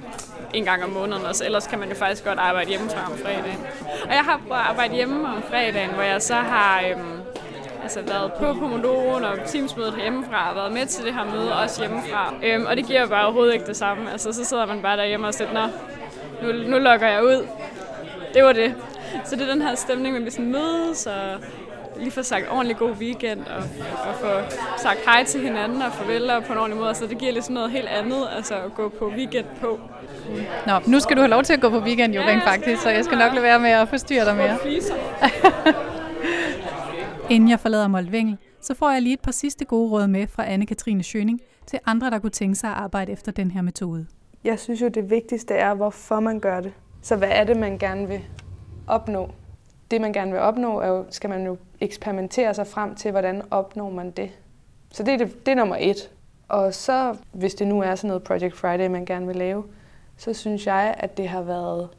en 0.53 0.65
gang 0.65 0.83
om 0.83 0.89
måneden, 0.89 1.25
og 1.25 1.35
så 1.35 1.45
ellers 1.45 1.67
kan 1.67 1.79
man 1.79 1.89
jo 1.89 1.95
faktisk 1.95 2.25
godt 2.25 2.39
arbejde 2.39 2.69
hjemmefra 2.69 3.11
om 3.11 3.17
fredagen. 3.17 3.65
Og 4.05 4.13
jeg 4.13 4.23
har 4.23 4.41
prøvet 4.47 4.61
at 4.61 4.67
arbejde 4.67 4.95
hjemme 4.95 5.27
om 5.27 5.43
fredagen, 5.49 5.89
hvor 5.89 6.03
jeg 6.03 6.21
så 6.21 6.35
har 6.35 6.83
øhm, 6.89 7.19
altså 7.83 8.01
været 8.01 8.33
på 8.33 8.53
Pomodoroen 8.53 9.23
og 9.23 9.37
Teamsmødet 9.45 9.95
hjemmefra, 10.01 10.49
og 10.49 10.55
været 10.55 10.73
med 10.73 10.85
til 10.85 11.05
det 11.05 11.13
her 11.13 11.25
møde 11.25 11.55
også 11.55 11.81
hjemmefra. 11.81 12.33
Øhm, 12.43 12.65
og 12.65 12.77
det 12.77 12.85
giver 12.85 13.07
bare 13.07 13.25
overhovedet 13.25 13.53
ikke 13.53 13.65
det 13.65 13.77
samme. 13.77 14.11
Altså, 14.11 14.33
så 14.33 14.45
sidder 14.45 14.65
man 14.65 14.81
bare 14.81 14.97
derhjemme 14.97 15.27
og 15.27 15.33
siger, 15.33 15.53
nå, 15.53 15.67
nu, 16.41 16.53
nu 16.69 16.79
logger 16.79 17.07
jeg 17.07 17.23
ud. 17.23 17.47
Det 18.33 18.43
var 18.43 18.53
det. 18.53 18.75
Så 19.25 19.35
det 19.35 19.49
er 19.49 19.53
den 19.53 19.61
her 19.61 19.75
stemning, 19.75 20.13
med 20.13 20.21
vi 20.21 20.29
sådan 20.29 20.51
mødes 20.51 21.07
og 21.07 21.39
lige 21.97 22.11
få 22.11 22.23
sagt 22.23 22.45
ordentlig 22.51 22.77
god 22.77 22.91
weekend 22.91 23.39
og, 23.39 23.63
og 24.09 24.15
få 24.15 24.55
sagt 24.77 24.99
hej 25.05 25.23
til 25.23 25.41
hinanden 25.41 25.81
og 25.81 25.93
farvel 25.93 26.29
og 26.29 26.43
på 26.43 26.53
en 26.53 26.59
ordentlig 26.59 26.79
måde. 26.79 26.95
Så 26.95 27.07
det 27.07 27.17
giver 27.17 27.31
lidt 27.31 27.43
sådan 27.43 27.53
noget 27.53 27.71
helt 27.71 27.87
andet, 27.87 28.27
altså 28.35 28.55
at 28.55 28.75
gå 28.75 28.89
på 28.89 29.07
weekend 29.07 29.45
på. 29.61 29.79
Nå, 30.67 30.91
nu 30.91 30.99
skal 30.99 31.17
du 31.17 31.21
have 31.21 31.29
lov 31.29 31.43
til 31.43 31.53
at 31.53 31.61
gå 31.61 31.69
på 31.69 31.79
weekend 31.79 32.13
jo 32.13 32.21
rent 32.21 32.43
faktisk, 32.43 32.81
så 32.81 32.89
jeg 32.89 33.05
skal 33.05 33.17
nok 33.17 33.33
lade 33.33 33.43
være 33.43 33.59
med 33.59 33.69
at 33.69 33.89
forstyrre 33.89 34.25
dig 34.25 34.35
mere. 34.35 34.57
Inden 37.33 37.49
jeg 37.49 37.59
forlader 37.59 37.87
Moldvingel, 37.87 38.37
så 38.61 38.75
får 38.75 38.91
jeg 38.91 39.01
lige 39.01 39.13
et 39.13 39.19
par 39.19 39.31
sidste 39.31 39.65
gode 39.65 39.91
råd 39.91 40.07
med 40.07 40.27
fra 40.27 40.55
Anne-Katrine 40.55 41.01
Schøning 41.01 41.41
til 41.67 41.79
andre, 41.85 42.09
der 42.09 42.19
kunne 42.19 42.29
tænke 42.29 42.55
sig 42.55 42.69
at 42.69 42.75
arbejde 42.75 43.11
efter 43.11 43.31
den 43.31 43.51
her 43.51 43.61
metode. 43.61 44.05
Jeg 44.43 44.59
synes 44.59 44.81
jo, 44.81 44.87
det 44.87 45.09
vigtigste 45.09 45.53
er, 45.53 45.73
hvorfor 45.73 46.19
man 46.19 46.39
gør 46.39 46.59
det. 46.59 46.73
Så 47.01 47.15
hvad 47.15 47.29
er 47.31 47.43
det, 47.43 47.57
man 47.57 47.77
gerne 47.77 48.07
vil 48.07 48.21
opnå? 48.87 49.29
Det, 49.91 50.01
man 50.01 50.13
gerne 50.13 50.31
vil 50.31 50.39
opnå, 50.39 50.79
er 50.79 50.87
jo, 50.87 51.05
skal 51.09 51.29
man 51.29 51.45
jo 51.45 51.57
eksperimentere 51.81 52.53
sig 52.53 52.67
frem 52.67 52.95
til, 52.95 53.11
hvordan 53.11 53.41
opnår 53.51 53.89
man 53.89 54.11
det. 54.11 54.31
Så 54.91 55.03
det 55.03 55.13
er, 55.13 55.17
det, 55.17 55.45
det 55.45 55.51
er 55.51 55.55
nummer 55.55 55.77
et. 55.79 56.09
Og 56.47 56.73
så, 56.73 57.15
hvis 57.31 57.53
det 57.53 57.67
nu 57.67 57.81
er 57.81 57.95
sådan 57.95 58.07
noget 58.07 58.23
Project 58.23 58.55
Friday, 58.55 58.87
man 58.87 59.05
gerne 59.05 59.27
vil 59.27 59.35
lave, 59.35 59.63
så 60.21 60.33
synes 60.33 60.67
jeg, 60.67 60.95
at 60.97 61.17
det 61.17 61.29
har 61.29 61.41
været 61.41 61.89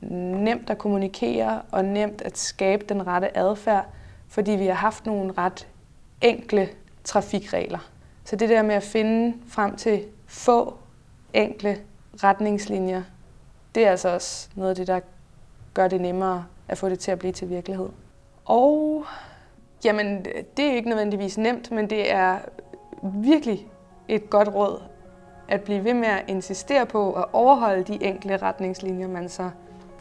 nemt 0.00 0.70
at 0.70 0.78
kommunikere 0.78 1.62
og 1.70 1.84
nemt 1.84 2.22
at 2.22 2.38
skabe 2.38 2.84
den 2.88 3.06
rette 3.06 3.36
adfærd, 3.36 3.86
fordi 4.28 4.50
vi 4.50 4.66
har 4.66 4.74
haft 4.74 5.06
nogle 5.06 5.32
ret 5.38 5.68
enkle 6.20 6.68
trafikregler. 7.04 7.78
Så 8.24 8.36
det 8.36 8.48
der 8.48 8.62
med 8.62 8.74
at 8.74 8.82
finde 8.82 9.36
frem 9.48 9.76
til 9.76 10.04
få 10.26 10.74
enkle 11.34 11.78
retningslinjer, 12.24 13.02
det 13.74 13.86
er 13.86 13.90
altså 13.90 14.08
også 14.08 14.48
noget 14.54 14.70
af 14.70 14.76
det, 14.76 14.86
der 14.86 15.00
gør 15.74 15.88
det 15.88 16.00
nemmere 16.00 16.44
at 16.68 16.78
få 16.78 16.88
det 16.88 16.98
til 16.98 17.10
at 17.10 17.18
blive 17.18 17.32
til 17.32 17.50
virkelighed. 17.50 17.88
Og 18.44 19.04
jamen, 19.84 20.24
det 20.56 20.64
er 20.64 20.72
ikke 20.72 20.88
nødvendigvis 20.88 21.38
nemt, 21.38 21.70
men 21.70 21.90
det 21.90 22.12
er 22.12 22.38
virkelig 23.02 23.66
et 24.08 24.30
godt 24.30 24.48
råd 24.48 24.82
at 25.48 25.62
blive 25.62 25.84
ved 25.84 25.94
med 25.94 26.08
at 26.08 26.24
insistere 26.28 26.86
på 26.86 27.12
at 27.12 27.24
overholde 27.32 27.82
de 27.82 28.04
enkle 28.04 28.36
retningslinjer, 28.36 29.08
man 29.08 29.28
så 29.28 29.50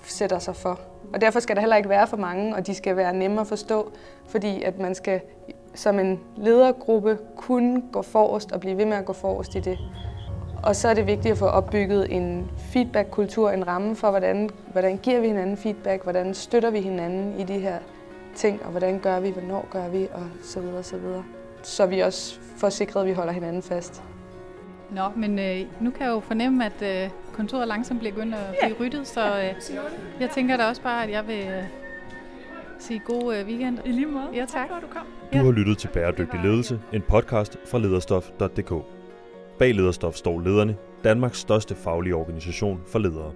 sætter 0.03 0.39
sig 0.39 0.55
for. 0.55 0.79
Og 1.13 1.21
derfor 1.21 1.39
skal 1.39 1.55
der 1.55 1.62
heller 1.62 1.75
ikke 1.75 1.89
være 1.89 2.07
for 2.07 2.17
mange, 2.17 2.55
og 2.55 2.67
de 2.67 2.75
skal 2.75 2.95
være 2.95 3.13
nemme 3.13 3.41
at 3.41 3.47
forstå, 3.47 3.91
fordi 4.27 4.63
at 4.63 4.79
man 4.79 4.95
skal 4.95 5.21
som 5.75 5.99
en 5.99 6.19
ledergruppe 6.38 7.17
kunne 7.36 7.83
gå 7.91 8.01
forrest 8.01 8.51
og 8.51 8.60
blive 8.60 8.77
ved 8.77 8.86
med 8.86 8.97
at 8.97 9.05
gå 9.05 9.13
forrest 9.13 9.55
i 9.55 9.60
det. 9.60 9.77
Og 10.63 10.75
så 10.75 10.88
er 10.88 10.93
det 10.93 11.07
vigtigt 11.07 11.31
at 11.31 11.38
få 11.38 11.45
opbygget 11.45 12.15
en 12.15 12.51
feedback-kultur, 12.57 13.49
en 13.49 13.67
ramme 13.67 13.95
for, 13.95 14.10
hvordan, 14.10 14.49
hvordan 14.71 14.97
giver 14.97 15.19
vi 15.19 15.27
hinanden 15.27 15.57
feedback, 15.57 16.03
hvordan 16.03 16.33
støtter 16.33 16.69
vi 16.69 16.81
hinanden 16.81 17.39
i 17.39 17.43
de 17.43 17.60
her 17.60 17.77
ting, 18.36 18.62
og 18.65 18.71
hvordan 18.71 18.99
gør 18.99 19.19
vi, 19.19 19.29
hvornår 19.29 19.67
gør 19.71 19.88
vi, 19.88 20.07
og 20.13 20.23
så 20.43 20.60
videre, 20.60 20.83
så 20.83 20.97
videre. 20.97 21.23
Så 21.63 21.86
vi 21.86 21.99
også 21.99 22.39
får 22.57 22.69
sikret, 22.69 23.01
at 23.01 23.07
vi 23.07 23.13
holder 23.13 23.33
hinanden 23.33 23.62
fast. 23.62 24.03
Nå, 24.91 25.02
men 25.15 25.39
øh, 25.39 25.65
nu 25.82 25.91
kan 25.91 26.06
jeg 26.06 26.12
jo 26.12 26.19
fornemme, 26.19 26.65
at 26.65 27.04
øh, 27.04 27.10
kontoret 27.34 27.67
langsomt 27.67 28.00
bliver 28.00 28.13
begyndt 28.13 28.36
at 28.36 28.56
blive 28.63 28.76
ryddet, 28.80 29.08
så 29.08 29.38
øh, 29.39 29.54
jeg 30.19 30.30
tænker 30.30 30.58
da 30.58 30.65
også 30.65 30.82
bare, 30.82 31.04
at 31.04 31.12
jeg 31.12 31.28
vil 31.28 31.39
øh, 31.39 31.63
sige 32.80 33.02
god 33.06 33.36
øh, 33.36 33.45
weekend. 33.47 33.80
I 33.86 33.91
lige 33.91 34.06
måde. 34.06 34.28
Ja, 34.34 34.45
tak. 34.45 34.69
du 34.69 34.88
kom. 34.88 35.06
Du 35.34 35.45
har 35.45 35.52
lyttet 35.52 35.78
til 35.78 35.88
Bæredygtig 35.88 36.39
Ledelse, 36.43 36.80
en 36.93 37.02
podcast 37.02 37.58
fra 37.65 37.80
lederstof.dk. 37.80 38.73
Bag 39.60 39.76
Lederstof 39.76 40.15
står 40.15 40.41
lederne, 40.41 40.76
Danmarks 41.04 41.38
største 41.39 41.76
faglige 41.76 42.15
organisation 42.15 42.82
for 42.88 43.00
ledere. 43.00 43.32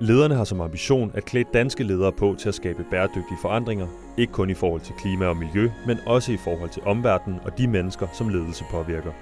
Lederne 0.00 0.34
har 0.34 0.44
som 0.44 0.60
ambition 0.60 1.10
at 1.14 1.24
klæde 1.24 1.44
danske 1.54 1.84
ledere 1.84 2.12
på 2.12 2.36
til 2.38 2.48
at 2.48 2.54
skabe 2.54 2.84
bæredygtige 2.90 3.38
forandringer, 3.42 3.86
ikke 4.18 4.32
kun 4.32 4.50
i 4.50 4.54
forhold 4.54 4.80
til 4.80 4.94
klima 4.94 5.26
og 5.26 5.36
miljø, 5.36 5.70
men 5.86 5.98
også 6.06 6.32
i 6.32 6.36
forhold 6.36 6.70
til 6.70 6.82
omverdenen 6.86 7.40
og 7.44 7.58
de 7.58 7.68
mennesker, 7.68 8.06
som 8.12 8.28
ledelse 8.28 8.64
påvirker. 8.70 9.12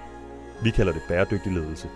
Vi 0.62 0.70
kalder 0.70 0.92
det 0.92 1.02
bæredygtig 1.08 1.52
ledelse. 1.52 1.88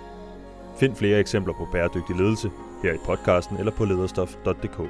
Find 0.76 0.96
flere 0.96 1.20
eksempler 1.20 1.54
på 1.54 1.68
bæredygtig 1.72 2.16
ledelse 2.16 2.50
her 2.82 2.92
i 2.92 2.98
podcasten 3.04 3.56
eller 3.56 3.72
på 3.72 3.84
lederstof.dk. 3.84 4.80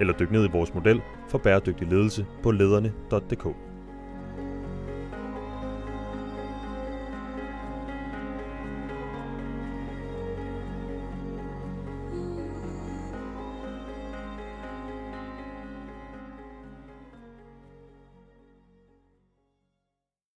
Eller 0.00 0.14
dyk 0.18 0.30
ned 0.30 0.44
i 0.48 0.50
vores 0.52 0.74
model 0.74 1.02
for 1.28 1.38
bæredygtig 1.38 1.88
ledelse 1.88 2.26
på 2.42 2.50
lederne.dk. 2.50 3.65